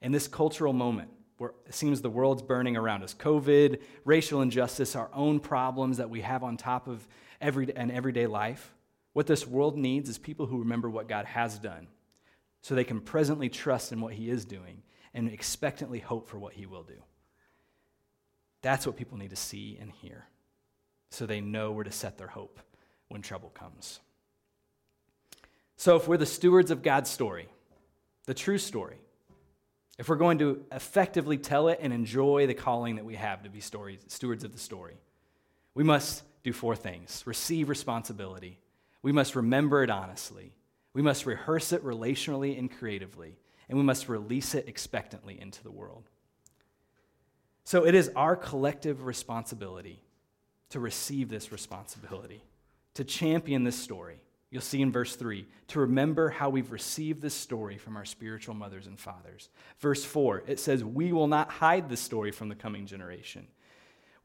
In 0.02 0.12
this 0.12 0.28
cultural 0.28 0.74
moment, 0.74 1.10
where 1.38 1.52
it 1.68 1.74
seems 1.74 2.02
the 2.02 2.10
world's 2.10 2.42
burning 2.42 2.78
around 2.78 3.04
us 3.04 3.14
COVID, 3.14 3.80
racial 4.06 4.42
injustice, 4.42 4.96
our 4.96 5.10
own 5.14 5.40
problems 5.40 5.98
that 5.98 6.10
we 6.10 6.22
have 6.22 6.44
on 6.44 6.58
top 6.58 6.88
of 6.88 7.08
every, 7.42 7.76
and 7.76 7.92
everyday 7.92 8.28
life. 8.28 8.74
What 9.14 9.28
this 9.28 9.48
world 9.48 9.78
needs 9.78 10.10
is 10.10 10.18
people 10.18 10.46
who 10.46 10.60
remember 10.60 10.90
what 10.90 11.08
God 11.08 11.26
has 11.26 11.58
done 11.58 11.88
so 12.62 12.76
they 12.76 12.84
can 12.84 13.02
presently 13.02 13.50
trust 13.50 13.92
in 13.92 14.02
what 14.02 14.14
He 14.14 14.30
is 14.30 14.46
doing 14.46 14.84
and 15.14 15.30
expectantly 15.30 16.00
hope 16.00 16.28
for 16.28 16.38
what 16.38 16.54
He 16.54 16.66
will 16.66 16.84
do. 16.84 17.02
That's 18.62 18.86
what 18.86 18.98
people 18.98 19.18
need 19.18 19.30
to 19.30 19.36
see 19.36 19.78
and 19.80 19.92
hear 19.92 20.26
so 21.10 21.26
they 21.26 21.42
know 21.42 21.72
where 21.72 21.84
to 21.84 21.92
set 21.92 22.18
their 22.18 22.28
hope 22.28 22.60
when 23.08 23.22
trouble 23.22 23.50
comes. 23.50 24.00
So, 25.78 25.96
if 25.96 26.08
we're 26.08 26.18
the 26.18 26.26
stewards 26.26 26.72
of 26.72 26.82
God's 26.82 27.10
story, 27.10 27.48
the 28.26 28.34
true 28.34 28.58
story, 28.58 28.98
if 29.98 30.10
we're 30.10 30.16
going 30.16 30.40
to 30.40 30.64
effectively 30.72 31.38
tell 31.38 31.70
it 31.70 31.80
and 31.82 31.94
enjoy 31.94 32.46
the 32.48 32.54
calling 32.54 32.96
that 32.96 33.06
we 33.06 33.16
have 33.16 33.44
to 33.44 33.50
be 33.50 33.62
stories, 33.62 34.00
stewards 34.08 34.44
of 34.44 34.52
the 34.52 34.60
story, 34.60 34.98
we 35.74 35.84
must 35.84 36.24
do 36.48 36.54
four 36.54 36.78
things 36.78 37.24
receive 37.26 37.68
responsibility, 37.68 38.58
we 39.02 39.12
must 39.12 39.36
remember 39.36 39.84
it 39.84 39.90
honestly, 39.90 40.54
we 40.94 41.02
must 41.02 41.26
rehearse 41.26 41.74
it 41.74 41.84
relationally 41.84 42.58
and 42.58 42.72
creatively, 42.72 43.38
and 43.68 43.78
we 43.78 43.84
must 43.84 44.08
release 44.08 44.56
it 44.56 44.68
expectantly 44.68 45.40
into 45.40 45.62
the 45.62 45.72
world. 45.72 46.10
So, 47.66 47.86
it 47.86 47.94
is 47.94 48.10
our 48.16 48.38
collective 48.38 49.04
responsibility 49.04 50.02
to 50.70 50.80
receive 50.80 51.28
this 51.28 51.52
responsibility 51.52 52.42
to 52.94 53.04
champion 53.04 53.66
this 53.66 53.78
story. 53.78 54.22
You'll 54.50 54.62
see 54.62 54.82
in 54.82 54.94
verse 54.94 55.18
3 55.18 55.46
to 55.68 55.82
remember 55.82 56.30
how 56.30 56.50
we've 56.50 56.72
received 56.72 57.22
this 57.22 57.34
story 57.34 57.78
from 57.78 57.98
our 57.98 58.06
spiritual 58.06 58.56
mothers 58.56 58.88
and 58.88 58.98
fathers. 58.98 59.50
Verse 59.80 60.06
4, 60.06 60.44
it 60.48 60.62
says, 60.62 60.82
We 60.82 61.12
will 61.12 61.28
not 61.28 61.50
hide 61.50 61.90
this 61.90 62.00
story 62.00 62.32
from 62.32 62.48
the 62.48 62.56
coming 62.56 62.86
generation. 62.86 63.48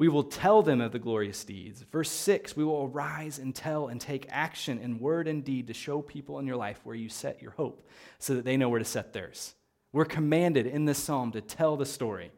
We 0.03 0.09
will 0.09 0.25
tell 0.25 0.63
them 0.63 0.81
of 0.81 0.91
the 0.91 0.99
glorious 0.99 1.45
deeds. 1.45 1.85
Verse 1.93 2.11
6, 2.11 2.57
we 2.57 2.65
will 2.65 2.91
arise 2.93 3.39
and 3.39 3.55
tell 3.55 3.87
and 3.87 4.01
take 4.01 4.27
action 4.31 4.81
in 4.81 4.99
word 4.99 5.29
and 5.29 5.45
deed 5.45 5.69
to 5.69 5.75
show 5.75 6.03
people 6.03 6.41
in 6.41 6.47
your 6.49 6.57
life 6.57 6.81
where 6.83 6.97
you 6.97 7.09
set 7.09 7.41
your 7.41 7.53
hope 7.53 7.87
so 8.19 8.35
that 8.35 8.45
they 8.45 8.57
know 8.57 8.69
where 8.69 8.81
to 8.81 8.85
set 8.85 9.13
theirs. 9.13 9.55
We're 9.93 10.05
commanded 10.05 10.67
in 10.67 10.87
this 10.87 10.99
psalm 10.99 11.31
to 11.31 11.41
tell 11.41 11.77
the 11.77 11.87
story. 11.87 12.33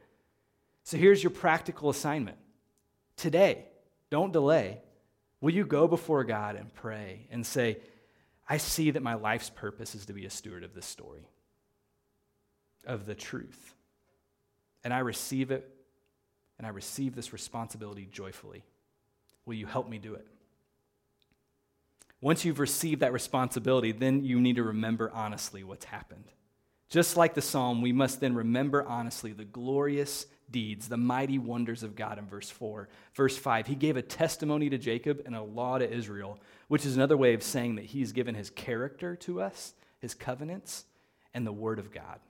So 0.82 0.98
here's 0.98 1.22
your 1.22 1.30
practical 1.30 1.88
assignment. 1.88 2.36
Today, 3.16 3.64
don't 4.10 4.30
delay. 4.30 4.82
Will 5.40 5.54
you 5.54 5.64
go 5.64 5.88
before 5.88 6.22
God 6.22 6.56
and 6.56 6.70
pray 6.74 7.28
and 7.30 7.46
say, 7.46 7.78
I 8.46 8.58
see 8.58 8.90
that 8.90 9.02
my 9.02 9.14
life's 9.14 9.48
purpose 9.48 9.94
is 9.94 10.04
to 10.04 10.12
be 10.12 10.26
a 10.26 10.30
steward 10.30 10.64
of 10.64 10.74
this 10.74 10.84
story, 10.84 11.26
of 12.86 13.06
the 13.06 13.14
truth. 13.14 13.74
And 14.84 14.92
I 14.92 14.98
receive 14.98 15.50
it, 15.50 15.70
and 16.58 16.66
I 16.66 16.70
receive 16.70 17.14
this 17.14 17.32
responsibility 17.32 18.08
joyfully. 18.10 18.64
Will 19.46 19.54
you 19.54 19.66
help 19.66 19.88
me 19.88 19.98
do 19.98 20.14
it? 20.14 20.26
Once 22.20 22.44
you've 22.44 22.58
received 22.58 23.00
that 23.00 23.12
responsibility, 23.12 23.92
then 23.92 24.24
you 24.24 24.40
need 24.40 24.56
to 24.56 24.62
remember 24.62 25.10
honestly 25.12 25.62
what's 25.62 25.84
happened. 25.84 26.24
Just 26.88 27.16
like 27.16 27.34
the 27.34 27.42
psalm, 27.42 27.82
we 27.82 27.92
must 27.92 28.20
then 28.20 28.34
remember 28.34 28.82
honestly 28.86 29.32
the 29.32 29.44
glorious 29.44 30.26
deeds, 30.50 30.88
the 30.88 30.96
mighty 30.96 31.38
wonders 31.38 31.82
of 31.82 31.96
God 31.96 32.18
in 32.18 32.26
verse 32.26 32.48
4. 32.48 32.88
Verse 33.14 33.36
5, 33.36 33.66
he 33.66 33.74
gave 33.74 33.96
a 33.96 34.02
testimony 34.02 34.70
to 34.70 34.78
Jacob 34.78 35.22
and 35.26 35.34
a 35.34 35.42
law 35.42 35.78
to 35.78 35.90
Israel, 35.90 36.38
which 36.68 36.86
is 36.86 36.96
another 36.96 37.16
way 37.16 37.34
of 37.34 37.42
saying 37.42 37.74
that 37.74 37.86
he's 37.86 38.12
given 38.12 38.34
his 38.34 38.50
character 38.50 39.16
to 39.16 39.42
us, 39.42 39.74
his 39.98 40.14
covenants, 40.14 40.84
and 41.34 41.46
the 41.46 41.52
word 41.52 41.78
of 41.78 41.92
God. 41.92 42.20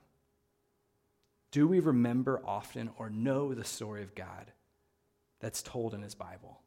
Do 1.55 1.69
we 1.69 1.79
remember 1.79 2.41
often 2.45 2.89
or 2.97 3.09
know 3.09 3.53
the 3.53 3.63
story 3.63 4.03
of 4.03 4.13
God 4.13 4.51
that's 5.39 5.61
told 5.61 5.93
in 5.93 6.01
his 6.01 6.13
Bible? 6.13 6.59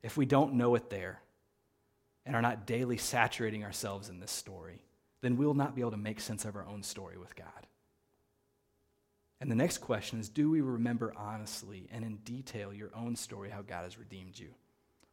If 0.00 0.16
we 0.16 0.26
don't 0.26 0.54
know 0.54 0.76
it 0.76 0.90
there 0.90 1.20
and 2.24 2.36
are 2.36 2.40
not 2.40 2.68
daily 2.68 2.98
saturating 2.98 3.64
ourselves 3.64 4.08
in 4.08 4.20
this 4.20 4.30
story, 4.30 4.84
then 5.22 5.36
we'll 5.36 5.54
not 5.54 5.74
be 5.74 5.80
able 5.80 5.90
to 5.90 5.96
make 5.96 6.20
sense 6.20 6.44
of 6.44 6.54
our 6.54 6.64
own 6.64 6.84
story 6.84 7.18
with 7.18 7.34
God. 7.34 7.66
And 9.40 9.50
the 9.50 9.56
next 9.56 9.78
question 9.78 10.20
is 10.20 10.28
Do 10.28 10.48
we 10.52 10.60
remember 10.60 11.12
honestly 11.16 11.88
and 11.90 12.04
in 12.04 12.18
detail 12.18 12.72
your 12.72 12.94
own 12.94 13.16
story, 13.16 13.50
how 13.50 13.62
God 13.62 13.82
has 13.82 13.98
redeemed 13.98 14.38
you? 14.38 14.50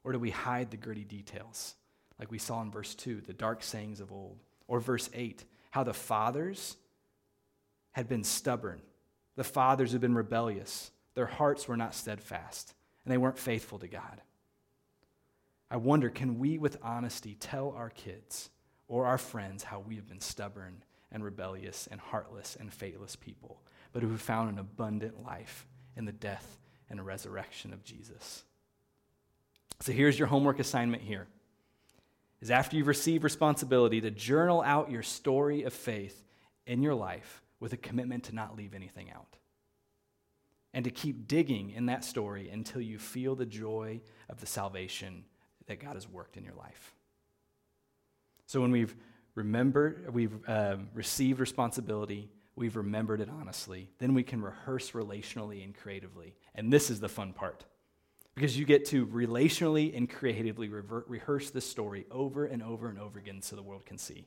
Or 0.04 0.12
do 0.12 0.19
we 0.19 0.30
hide 0.30 0.69
the 0.69 0.78
gritty 0.78 1.04
details, 1.04 1.74
like 2.19 2.30
we 2.30 2.38
saw 2.38 2.62
in 2.62 2.69
verse 2.69 2.93
2, 2.93 3.21
the 3.21 3.34
dark 3.34 3.63
sayings 3.63 4.02
of 4.02 4.12
old? 4.12 4.38
Or 4.67 4.80
verse 4.80 5.10
8, 5.15 5.45
how 5.71 5.84
the 5.84 5.95
fathers 5.95 6.78
had 7.91 8.08
been 8.08 8.23
stubborn, 8.23 8.82
the 9.36 9.43
fathers 9.43 9.91
had 9.91 10.01
been 10.01 10.15
rebellious, 10.15 10.91
their 11.13 11.25
hearts 11.25 11.67
were 11.67 11.77
not 11.77 11.95
steadfast, 11.95 12.73
and 13.04 13.12
they 13.12 13.17
weren't 13.17 13.38
faithful 13.38 13.80
to 13.80 13.88
God. 13.88 14.21
I 15.69 15.77
wonder 15.77 16.10
can 16.10 16.39
we, 16.39 16.58
with 16.58 16.77
honesty, 16.82 17.36
tell 17.39 17.71
our 17.71 17.89
kids 17.89 18.49
or 18.88 19.06
our 19.06 19.17
friends 19.17 19.63
how 19.63 19.80
we 19.80 19.95
have 19.95 20.08
been 20.08 20.19
stubborn 20.19 20.84
and 21.12 21.23
rebellious 21.23 21.88
and 21.89 21.99
heartless 21.99 22.58
and 22.60 22.73
faithless 22.73 23.15
people? 23.15 23.62
but 23.91 24.04
who 24.04 24.17
found 24.17 24.49
an 24.49 24.60
abundant 24.60 25.23
life 25.23 25.65
in 25.95 26.06
the 26.06 26.12
death 26.12 26.58
and 26.89 27.06
resurrection 27.06 27.73
of 27.73 27.84
Jesus. 27.84 28.43
So 29.80 29.91
here's 29.91 30.17
your 30.17 30.27
homework 30.27 30.60
assignment 30.60 31.04
here. 31.04 31.27
Is 32.39 32.51
after 32.51 32.75
you've 32.75 32.88
received 32.88 33.23
responsibility 33.23 34.01
to 34.01 34.12
journal 34.12 34.62
out 34.62 34.91
your 34.91 35.04
story 35.04 35.63
of 35.63 35.73
faith 35.73 36.23
in 36.65 36.82
your 36.82 36.95
life 36.95 37.41
with 37.62 37.71
a 37.71 37.78
commitment 37.78 38.26
to 38.26 38.36
not 38.36 38.58
leave 38.58 38.74
anything 38.74 39.10
out. 39.12 39.38
And 40.74 40.84
to 40.84 40.91
keep 40.91 41.28
digging 41.28 41.71
in 41.71 41.86
that 41.86 42.04
story 42.04 42.50
until 42.50 42.82
you 42.82 42.97
feel 42.97 43.36
the 43.36 43.45
joy 43.45 44.02
of 44.28 44.41
the 44.41 44.47
salvation 44.47 45.24
that 45.67 45.80
God 45.80 45.93
has 45.93 46.10
worked 46.10 46.36
in 46.36 46.43
your 46.43 46.56
life. 46.56 46.93
So 48.47 48.60
when 48.60 48.71
we've 48.71 48.95
remembered, 49.36 50.13
we've 50.13 50.38
um, 50.50 50.89
received 50.93 51.39
responsibility, 51.39 52.30
we've 52.56 52.76
remembered 52.76 53.21
it 53.21 53.30
honestly. 53.30 53.89
Then 54.00 54.13
we 54.13 54.24
can 54.24 54.41
rehearse 54.41 54.91
relationally 54.91 55.63
and 55.63 55.76
creatively. 55.76 56.36
And 56.56 56.71
this 56.74 56.89
is 56.89 57.00
the 57.00 57.10
fun 57.10 57.32
part. 57.32 57.65
Because 58.34 58.58
you 58.58 58.65
get 58.65 58.86
to 58.88 59.06
relationally 59.08 59.95
and 59.95 60.10
creatively 60.10 60.69
revert, 60.69 61.08
rehearse 61.08 61.50
this 61.50 61.69
story 61.69 62.06
over 62.10 62.45
and 62.45 62.63
over 62.63 62.88
and 62.88 62.97
over 62.97 63.19
again 63.19 63.41
so 63.41 63.56
the 63.56 63.62
world 63.62 63.86
can 63.86 63.97
see. 63.97 64.26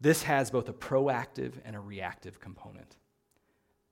This 0.00 0.22
has 0.24 0.50
both 0.50 0.68
a 0.68 0.72
proactive 0.72 1.54
and 1.64 1.74
a 1.74 1.80
reactive 1.80 2.40
component. 2.40 2.96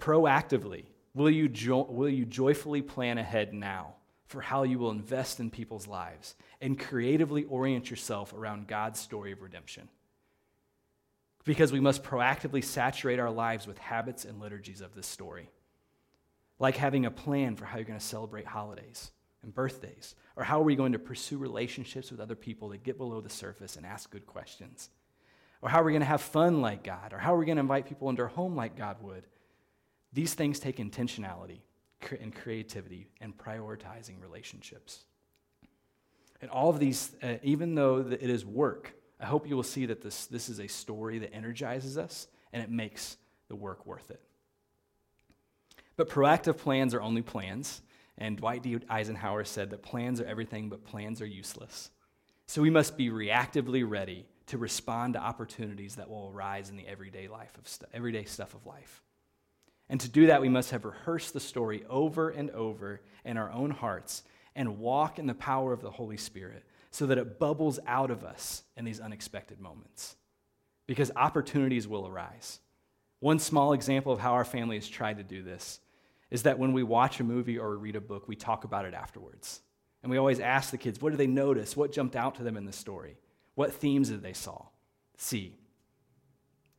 Proactively, 0.00 0.84
will 1.14 1.30
you, 1.30 1.48
jo- 1.48 1.88
will 1.88 2.08
you 2.08 2.24
joyfully 2.24 2.82
plan 2.82 3.18
ahead 3.18 3.54
now 3.54 3.94
for 4.26 4.40
how 4.40 4.64
you 4.64 4.78
will 4.78 4.90
invest 4.90 5.40
in 5.40 5.50
people's 5.50 5.86
lives 5.86 6.34
and 6.60 6.78
creatively 6.78 7.44
orient 7.44 7.90
yourself 7.90 8.32
around 8.32 8.68
God's 8.68 9.00
story 9.00 9.32
of 9.32 9.40
redemption? 9.40 9.88
because 11.44 11.72
we 11.72 11.80
must 11.80 12.02
proactively 12.02 12.64
saturate 12.64 13.18
our 13.18 13.30
lives 13.30 13.66
with 13.66 13.78
habits 13.78 14.24
and 14.24 14.40
liturgies 14.40 14.80
of 14.80 14.94
this 14.94 15.06
story. 15.06 15.50
Like 16.58 16.76
having 16.76 17.04
a 17.04 17.10
plan 17.10 17.56
for 17.56 17.66
how 17.66 17.76
you're 17.76 17.84
going 17.84 17.98
to 17.98 18.04
celebrate 18.04 18.46
holidays 18.46 19.12
and 19.42 19.54
birthdays? 19.54 20.14
Or 20.36 20.44
how 20.44 20.60
are 20.60 20.64
we 20.64 20.76
going 20.76 20.92
to 20.92 20.98
pursue 20.98 21.36
relationships 21.36 22.10
with 22.10 22.20
other 22.20 22.34
people 22.34 22.70
that 22.70 22.82
get 22.82 22.96
below 22.96 23.20
the 23.20 23.28
surface 23.28 23.76
and 23.76 23.84
ask 23.84 24.10
good 24.10 24.26
questions? 24.26 24.88
Or 25.64 25.70
how 25.70 25.80
are 25.80 25.84
we 25.84 25.92
going 25.92 26.02
to 26.02 26.06
have 26.06 26.20
fun 26.20 26.60
like 26.60 26.84
God? 26.84 27.14
Or 27.14 27.18
how 27.18 27.34
are 27.34 27.38
we 27.38 27.46
going 27.46 27.56
to 27.56 27.62
invite 27.62 27.86
people 27.86 28.10
into 28.10 28.20
our 28.20 28.28
home 28.28 28.54
like 28.54 28.76
God 28.76 28.98
would? 29.00 29.24
These 30.12 30.34
things 30.34 30.60
take 30.60 30.76
intentionality 30.76 31.60
and 32.20 32.34
creativity 32.34 33.08
and 33.22 33.34
prioritizing 33.34 34.20
relationships. 34.20 35.06
And 36.42 36.50
all 36.50 36.68
of 36.68 36.78
these, 36.78 37.16
uh, 37.22 37.36
even 37.42 37.74
though 37.74 38.06
it 38.10 38.28
is 38.28 38.44
work, 38.44 38.92
I 39.18 39.24
hope 39.24 39.48
you 39.48 39.56
will 39.56 39.62
see 39.62 39.86
that 39.86 40.02
this, 40.02 40.26
this 40.26 40.50
is 40.50 40.60
a 40.60 40.66
story 40.66 41.20
that 41.20 41.34
energizes 41.34 41.96
us 41.96 42.28
and 42.52 42.62
it 42.62 42.68
makes 42.68 43.16
the 43.48 43.56
work 43.56 43.86
worth 43.86 44.10
it. 44.10 44.20
But 45.96 46.10
proactive 46.10 46.58
plans 46.58 46.92
are 46.92 47.00
only 47.00 47.22
plans. 47.22 47.80
And 48.18 48.36
Dwight 48.36 48.62
D. 48.62 48.80
Eisenhower 48.90 49.44
said 49.44 49.70
that 49.70 49.82
plans 49.82 50.20
are 50.20 50.26
everything, 50.26 50.68
but 50.68 50.84
plans 50.84 51.22
are 51.22 51.26
useless. 51.26 51.90
So 52.48 52.60
we 52.60 52.68
must 52.68 52.98
be 52.98 53.08
reactively 53.08 53.82
ready 53.88 54.26
to 54.46 54.58
respond 54.58 55.14
to 55.14 55.20
opportunities 55.20 55.96
that 55.96 56.08
will 56.08 56.30
arise 56.34 56.70
in 56.70 56.76
the 56.76 56.86
everyday 56.86 57.28
life 57.28 57.56
of 57.56 57.88
everyday 57.92 58.24
stuff 58.24 58.54
of 58.54 58.66
life. 58.66 59.02
And 59.88 60.00
to 60.00 60.08
do 60.08 60.26
that, 60.26 60.40
we 60.40 60.48
must 60.48 60.70
have 60.70 60.84
rehearsed 60.84 61.32
the 61.32 61.40
story 61.40 61.84
over 61.88 62.30
and 62.30 62.50
over 62.50 63.00
in 63.24 63.36
our 63.36 63.50
own 63.50 63.70
hearts 63.70 64.22
and 64.56 64.78
walk 64.78 65.18
in 65.18 65.26
the 65.26 65.34
power 65.34 65.72
of 65.72 65.82
the 65.82 65.90
Holy 65.90 66.16
Spirit 66.16 66.64
so 66.90 67.06
that 67.06 67.18
it 67.18 67.38
bubbles 67.38 67.78
out 67.86 68.10
of 68.10 68.24
us 68.24 68.62
in 68.76 68.84
these 68.84 69.00
unexpected 69.00 69.60
moments. 69.60 70.16
Because 70.86 71.10
opportunities 71.16 71.88
will 71.88 72.06
arise. 72.06 72.60
One 73.20 73.38
small 73.38 73.72
example 73.72 74.12
of 74.12 74.20
how 74.20 74.32
our 74.32 74.44
family 74.44 74.76
has 74.76 74.88
tried 74.88 75.16
to 75.16 75.22
do 75.22 75.42
this 75.42 75.80
is 76.30 76.42
that 76.42 76.58
when 76.58 76.72
we 76.72 76.82
watch 76.82 77.20
a 77.20 77.24
movie 77.24 77.58
or 77.58 77.76
read 77.76 77.96
a 77.96 78.00
book, 78.00 78.28
we 78.28 78.36
talk 78.36 78.64
about 78.64 78.84
it 78.84 78.94
afterwards. 78.94 79.60
And 80.02 80.10
we 80.10 80.18
always 80.18 80.40
ask 80.40 80.70
the 80.70 80.78
kids, 80.78 81.00
what 81.00 81.10
did 81.10 81.18
they 81.18 81.26
notice? 81.26 81.76
What 81.76 81.92
jumped 81.92 82.16
out 82.16 82.34
to 82.36 82.42
them 82.42 82.56
in 82.56 82.64
the 82.64 82.72
story? 82.72 83.16
What 83.54 83.72
themes 83.72 84.08
did 84.08 84.22
they 84.22 84.32
saw, 84.32 84.66
see? 85.16 85.56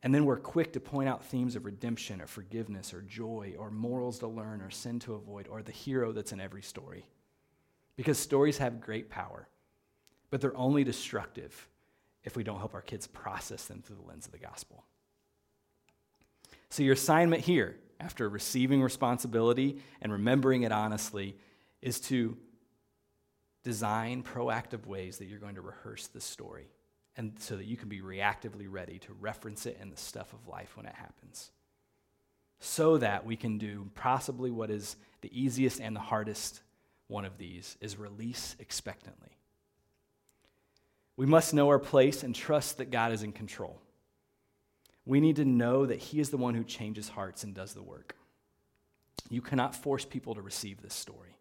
And 0.02 0.14
then 0.14 0.24
we're 0.24 0.36
quick 0.36 0.72
to 0.74 0.80
point 0.80 1.08
out 1.08 1.24
themes 1.24 1.56
of 1.56 1.64
redemption 1.64 2.20
or 2.20 2.26
forgiveness 2.26 2.94
or 2.94 3.02
joy 3.02 3.54
or 3.58 3.70
morals 3.70 4.18
to 4.20 4.28
learn 4.28 4.60
or 4.60 4.70
sin 4.70 4.98
to 5.00 5.14
avoid 5.14 5.48
or 5.48 5.62
the 5.62 5.72
hero 5.72 6.12
that's 6.12 6.32
in 6.32 6.40
every 6.40 6.62
story. 6.62 7.06
Because 7.96 8.18
stories 8.18 8.58
have 8.58 8.80
great 8.80 9.08
power, 9.08 9.48
but 10.30 10.40
they're 10.40 10.56
only 10.56 10.84
destructive 10.84 11.68
if 12.24 12.36
we 12.36 12.44
don't 12.44 12.58
help 12.58 12.74
our 12.74 12.82
kids 12.82 13.06
process 13.06 13.64
them 13.64 13.82
through 13.82 13.96
the 13.96 14.08
lens 14.08 14.26
of 14.26 14.32
the 14.32 14.38
gospel. 14.38 14.84
So, 16.68 16.82
your 16.82 16.94
assignment 16.94 17.42
here, 17.42 17.76
after 18.00 18.28
receiving 18.28 18.82
responsibility 18.82 19.80
and 20.02 20.12
remembering 20.12 20.62
it 20.62 20.72
honestly, 20.72 21.36
is 21.80 22.00
to 22.00 22.36
design 23.66 24.22
proactive 24.22 24.86
ways 24.86 25.18
that 25.18 25.24
you're 25.24 25.40
going 25.40 25.56
to 25.56 25.60
rehearse 25.60 26.06
this 26.06 26.24
story 26.24 26.68
and 27.16 27.32
so 27.40 27.56
that 27.56 27.64
you 27.64 27.76
can 27.76 27.88
be 27.88 28.00
reactively 28.00 28.68
ready 28.70 29.00
to 29.00 29.12
reference 29.14 29.66
it 29.66 29.76
in 29.82 29.90
the 29.90 29.96
stuff 29.96 30.32
of 30.32 30.46
life 30.46 30.76
when 30.76 30.86
it 30.86 30.94
happens. 30.94 31.50
So 32.60 32.96
that 32.98 33.26
we 33.26 33.34
can 33.34 33.58
do 33.58 33.90
possibly 33.96 34.52
what 34.52 34.70
is 34.70 34.94
the 35.20 35.36
easiest 35.36 35.80
and 35.80 35.96
the 35.96 36.00
hardest 36.00 36.62
one 37.08 37.24
of 37.24 37.38
these 37.38 37.76
is 37.80 37.96
release 37.96 38.54
expectantly. 38.60 39.36
We 41.16 41.26
must 41.26 41.52
know 41.52 41.66
our 41.66 41.80
place 41.80 42.22
and 42.22 42.36
trust 42.36 42.78
that 42.78 42.92
god 42.92 43.10
is 43.10 43.24
in 43.24 43.32
control. 43.32 43.80
We 45.04 45.18
need 45.18 45.36
to 45.36 45.44
know 45.44 45.86
that 45.86 45.98
he 45.98 46.20
is 46.20 46.30
the 46.30 46.36
one 46.36 46.54
who 46.54 46.62
changes 46.62 47.08
hearts 47.08 47.42
and 47.42 47.52
does 47.52 47.74
the 47.74 47.82
work. 47.82 48.14
You 49.28 49.40
cannot 49.40 49.74
force 49.74 50.04
people 50.04 50.36
to 50.36 50.40
receive 50.40 50.80
this 50.82 50.94
story 50.94 51.35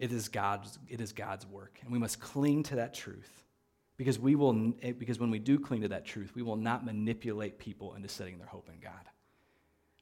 it 0.00 0.12
is 0.12 0.30
God's, 0.30 0.78
it 0.88 1.02
is 1.02 1.12
God's 1.12 1.46
work. 1.46 1.78
And 1.82 1.92
we 1.92 1.98
must 1.98 2.18
cling 2.18 2.62
to 2.64 2.76
that 2.76 2.94
truth. 2.94 3.44
Because, 3.98 4.18
we 4.18 4.34
will, 4.34 4.72
eh, 4.80 4.92
because 4.92 5.20
when 5.20 5.30
we 5.30 5.38
do 5.38 5.58
cling 5.58 5.82
to 5.82 5.88
that 5.88 6.06
truth, 6.06 6.32
we 6.34 6.40
will 6.40 6.56
not 6.56 6.86
manipulate 6.86 7.58
people 7.58 7.94
into 7.94 8.08
setting 8.08 8.38
their 8.38 8.46
hope 8.46 8.70
in 8.72 8.80
God. 8.80 8.92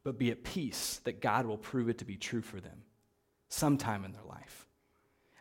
But 0.04 0.16
be 0.16 0.30
at 0.30 0.44
peace 0.44 1.00
that 1.02 1.20
God 1.20 1.46
will 1.46 1.58
prove 1.58 1.88
it 1.88 1.98
to 1.98 2.04
be 2.04 2.16
true 2.16 2.42
for 2.42 2.60
them 2.60 2.84
sometime 3.48 4.04
in 4.04 4.12
their 4.12 4.22
life. 4.22 4.68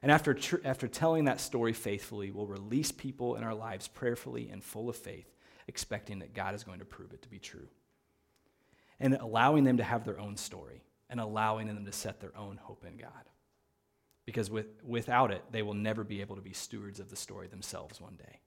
And 0.02 0.12
after, 0.12 0.34
tr- 0.34 0.56
after 0.66 0.88
telling 0.88 1.26
that 1.26 1.40
story 1.40 1.74
faithfully, 1.74 2.32
we'll 2.32 2.48
release 2.48 2.92
people 2.92 3.36
in 3.36 3.44
our 3.44 3.54
lives 3.54 3.88
prayerfully 3.88 4.50
and 4.50 4.64
full 4.64 4.90
of 4.90 4.96
faith, 4.96 5.32
expecting 5.68 6.20
that 6.20 6.34
God 6.34 6.56
is 6.56 6.64
going 6.64 6.80
to 6.80 6.86
prove 6.86 7.14
it 7.14 7.22
to 7.22 7.30
be 7.30 7.38
true. 7.38 7.68
And 9.00 9.14
allowing 9.14 9.66
them 9.66 9.78
to 9.78 9.84
have 9.84 10.04
their 10.04 10.20
own 10.20 10.36
story 10.36 10.84
and 11.12 11.20
allowing 11.20 11.68
them 11.68 11.86
to 11.86 11.92
set 11.92 12.20
their 12.20 12.36
own 12.36 12.58
hope 12.58 12.84
in 12.84 12.98
God 12.98 13.12
because 14.28 14.52
with, 14.52 14.68
without 14.84 15.32
it, 15.32 15.42
they 15.52 15.62
will 15.62 15.74
never 15.74 16.04
be 16.04 16.20
able 16.20 16.36
to 16.36 16.42
be 16.42 16.52
stewards 16.52 17.00
of 17.00 17.10
the 17.10 17.16
story 17.16 17.48
themselves 17.48 18.02
one 18.02 18.18
day. 18.18 18.42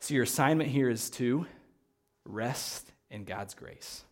So, 0.00 0.12
your 0.12 0.24
assignment 0.24 0.68
here 0.68 0.90
is 0.90 1.08
to 1.12 1.46
rest 2.26 2.92
in 3.10 3.24
God's 3.24 3.54
grace. 3.54 4.04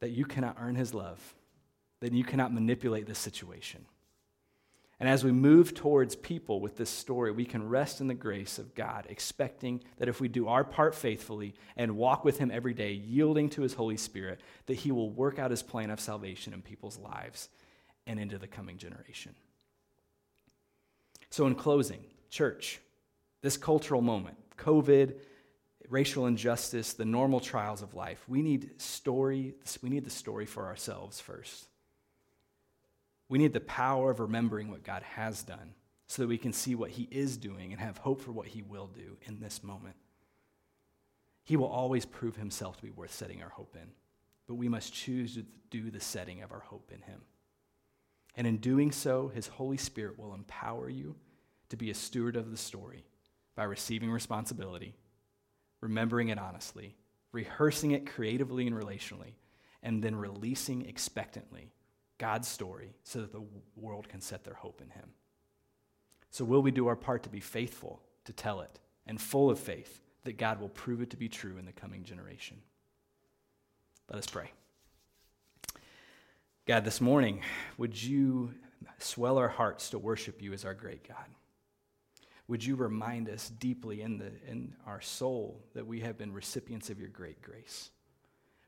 That 0.00 0.08
you 0.08 0.24
cannot 0.24 0.56
earn 0.58 0.74
his 0.74 0.94
love, 0.94 1.20
that 2.00 2.14
you 2.14 2.24
cannot 2.24 2.50
manipulate 2.50 3.06
this 3.06 3.18
situation. 3.18 3.84
And 5.00 5.08
as 5.08 5.24
we 5.24 5.32
move 5.32 5.72
towards 5.72 6.14
people 6.14 6.60
with 6.60 6.76
this 6.76 6.90
story, 6.90 7.32
we 7.32 7.46
can 7.46 7.66
rest 7.66 8.02
in 8.02 8.06
the 8.06 8.14
grace 8.14 8.58
of 8.58 8.74
God, 8.74 9.06
expecting 9.08 9.82
that 9.96 10.08
if 10.08 10.20
we 10.20 10.28
do 10.28 10.46
our 10.46 10.62
part 10.62 10.94
faithfully 10.94 11.54
and 11.74 11.96
walk 11.96 12.22
with 12.22 12.36
Him 12.36 12.50
every 12.50 12.74
day, 12.74 12.92
yielding 12.92 13.48
to 13.50 13.62
His 13.62 13.72
Holy 13.72 13.96
Spirit, 13.96 14.42
that 14.66 14.74
He 14.74 14.92
will 14.92 15.08
work 15.08 15.38
out 15.38 15.50
His 15.50 15.62
plan 15.62 15.90
of 15.90 16.00
salvation 16.00 16.52
in 16.52 16.60
people's 16.60 16.98
lives 16.98 17.48
and 18.06 18.20
into 18.20 18.36
the 18.36 18.46
coming 18.46 18.76
generation. 18.76 19.34
So, 21.30 21.46
in 21.46 21.54
closing, 21.54 22.04
church, 22.28 22.78
this 23.40 23.56
cultural 23.56 24.02
moment, 24.02 24.36
COVID, 24.58 25.14
racial 25.88 26.26
injustice, 26.26 26.92
the 26.92 27.06
normal 27.06 27.40
trials 27.40 27.80
of 27.80 27.94
life, 27.94 28.22
we 28.28 28.42
need 28.42 28.78
story, 28.82 29.54
we 29.80 29.88
need 29.88 30.04
the 30.04 30.10
story 30.10 30.44
for 30.44 30.66
ourselves 30.66 31.20
first. 31.20 31.69
We 33.30 33.38
need 33.38 33.52
the 33.52 33.60
power 33.60 34.10
of 34.10 34.18
remembering 34.18 34.70
what 34.70 34.82
God 34.82 35.04
has 35.04 35.44
done 35.44 35.74
so 36.08 36.20
that 36.20 36.28
we 36.28 36.36
can 36.36 36.52
see 36.52 36.74
what 36.74 36.90
He 36.90 37.08
is 37.12 37.36
doing 37.36 37.70
and 37.70 37.80
have 37.80 37.96
hope 37.96 38.20
for 38.20 38.32
what 38.32 38.48
He 38.48 38.60
will 38.60 38.88
do 38.88 39.16
in 39.22 39.38
this 39.38 39.62
moment. 39.62 39.94
He 41.44 41.56
will 41.56 41.68
always 41.68 42.04
prove 42.04 42.34
Himself 42.34 42.76
to 42.76 42.82
be 42.82 42.90
worth 42.90 43.12
setting 43.12 43.40
our 43.40 43.48
hope 43.48 43.76
in, 43.80 43.88
but 44.48 44.56
we 44.56 44.68
must 44.68 44.92
choose 44.92 45.36
to 45.36 45.46
do 45.70 45.92
the 45.92 46.00
setting 46.00 46.42
of 46.42 46.50
our 46.50 46.58
hope 46.58 46.90
in 46.92 47.02
Him. 47.02 47.20
And 48.34 48.48
in 48.48 48.56
doing 48.56 48.90
so, 48.90 49.28
His 49.28 49.46
Holy 49.46 49.76
Spirit 49.76 50.18
will 50.18 50.34
empower 50.34 50.88
you 50.88 51.14
to 51.68 51.76
be 51.76 51.90
a 51.90 51.94
steward 51.94 52.34
of 52.34 52.50
the 52.50 52.56
story 52.56 53.04
by 53.54 53.62
receiving 53.62 54.10
responsibility, 54.10 54.96
remembering 55.80 56.30
it 56.30 56.38
honestly, 56.38 56.96
rehearsing 57.30 57.92
it 57.92 58.10
creatively 58.10 58.66
and 58.66 58.74
relationally, 58.74 59.34
and 59.84 60.02
then 60.02 60.16
releasing 60.16 60.84
expectantly 60.84 61.70
God's 62.20 62.46
story 62.46 62.92
so 63.02 63.22
that 63.22 63.32
the 63.32 63.42
world 63.76 64.06
can 64.08 64.20
set 64.20 64.44
their 64.44 64.54
hope 64.54 64.82
in 64.82 64.90
Him. 64.90 65.08
So, 66.30 66.44
will 66.44 66.60
we 66.60 66.70
do 66.70 66.86
our 66.86 66.94
part 66.94 67.22
to 67.22 67.30
be 67.30 67.40
faithful 67.40 68.02
to 68.26 68.32
tell 68.34 68.60
it 68.60 68.78
and 69.06 69.18
full 69.18 69.50
of 69.50 69.58
faith 69.58 70.00
that 70.24 70.36
God 70.36 70.60
will 70.60 70.68
prove 70.68 71.00
it 71.00 71.08
to 71.10 71.16
be 71.16 71.30
true 71.30 71.56
in 71.56 71.64
the 71.64 71.72
coming 71.72 72.04
generation? 72.04 72.58
Let 74.10 74.18
us 74.18 74.26
pray. 74.26 74.52
God, 76.66 76.84
this 76.84 77.00
morning, 77.00 77.40
would 77.78 78.00
you 78.00 78.52
swell 78.98 79.38
our 79.38 79.48
hearts 79.48 79.88
to 79.90 79.98
worship 79.98 80.42
you 80.42 80.52
as 80.52 80.66
our 80.66 80.74
great 80.74 81.08
God? 81.08 81.24
Would 82.48 82.62
you 82.62 82.76
remind 82.76 83.30
us 83.30 83.48
deeply 83.48 84.02
in, 84.02 84.18
the, 84.18 84.30
in 84.46 84.74
our 84.86 85.00
soul 85.00 85.64
that 85.72 85.86
we 85.86 86.00
have 86.00 86.18
been 86.18 86.34
recipients 86.34 86.90
of 86.90 87.00
your 87.00 87.08
great 87.08 87.40
grace? 87.40 87.90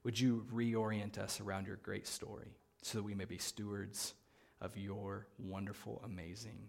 Would 0.04 0.18
you 0.18 0.46
reorient 0.52 1.18
us 1.18 1.38
around 1.38 1.66
your 1.66 1.76
great 1.76 2.06
story? 2.06 2.56
So 2.82 2.98
that 2.98 3.04
we 3.04 3.14
may 3.14 3.24
be 3.24 3.38
stewards 3.38 4.14
of 4.60 4.76
your 4.76 5.26
wonderful, 5.38 6.02
amazing 6.04 6.68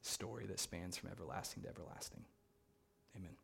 story 0.00 0.46
that 0.46 0.60
spans 0.60 0.96
from 0.96 1.10
everlasting 1.10 1.62
to 1.62 1.68
everlasting. 1.68 2.24
Amen. 3.16 3.34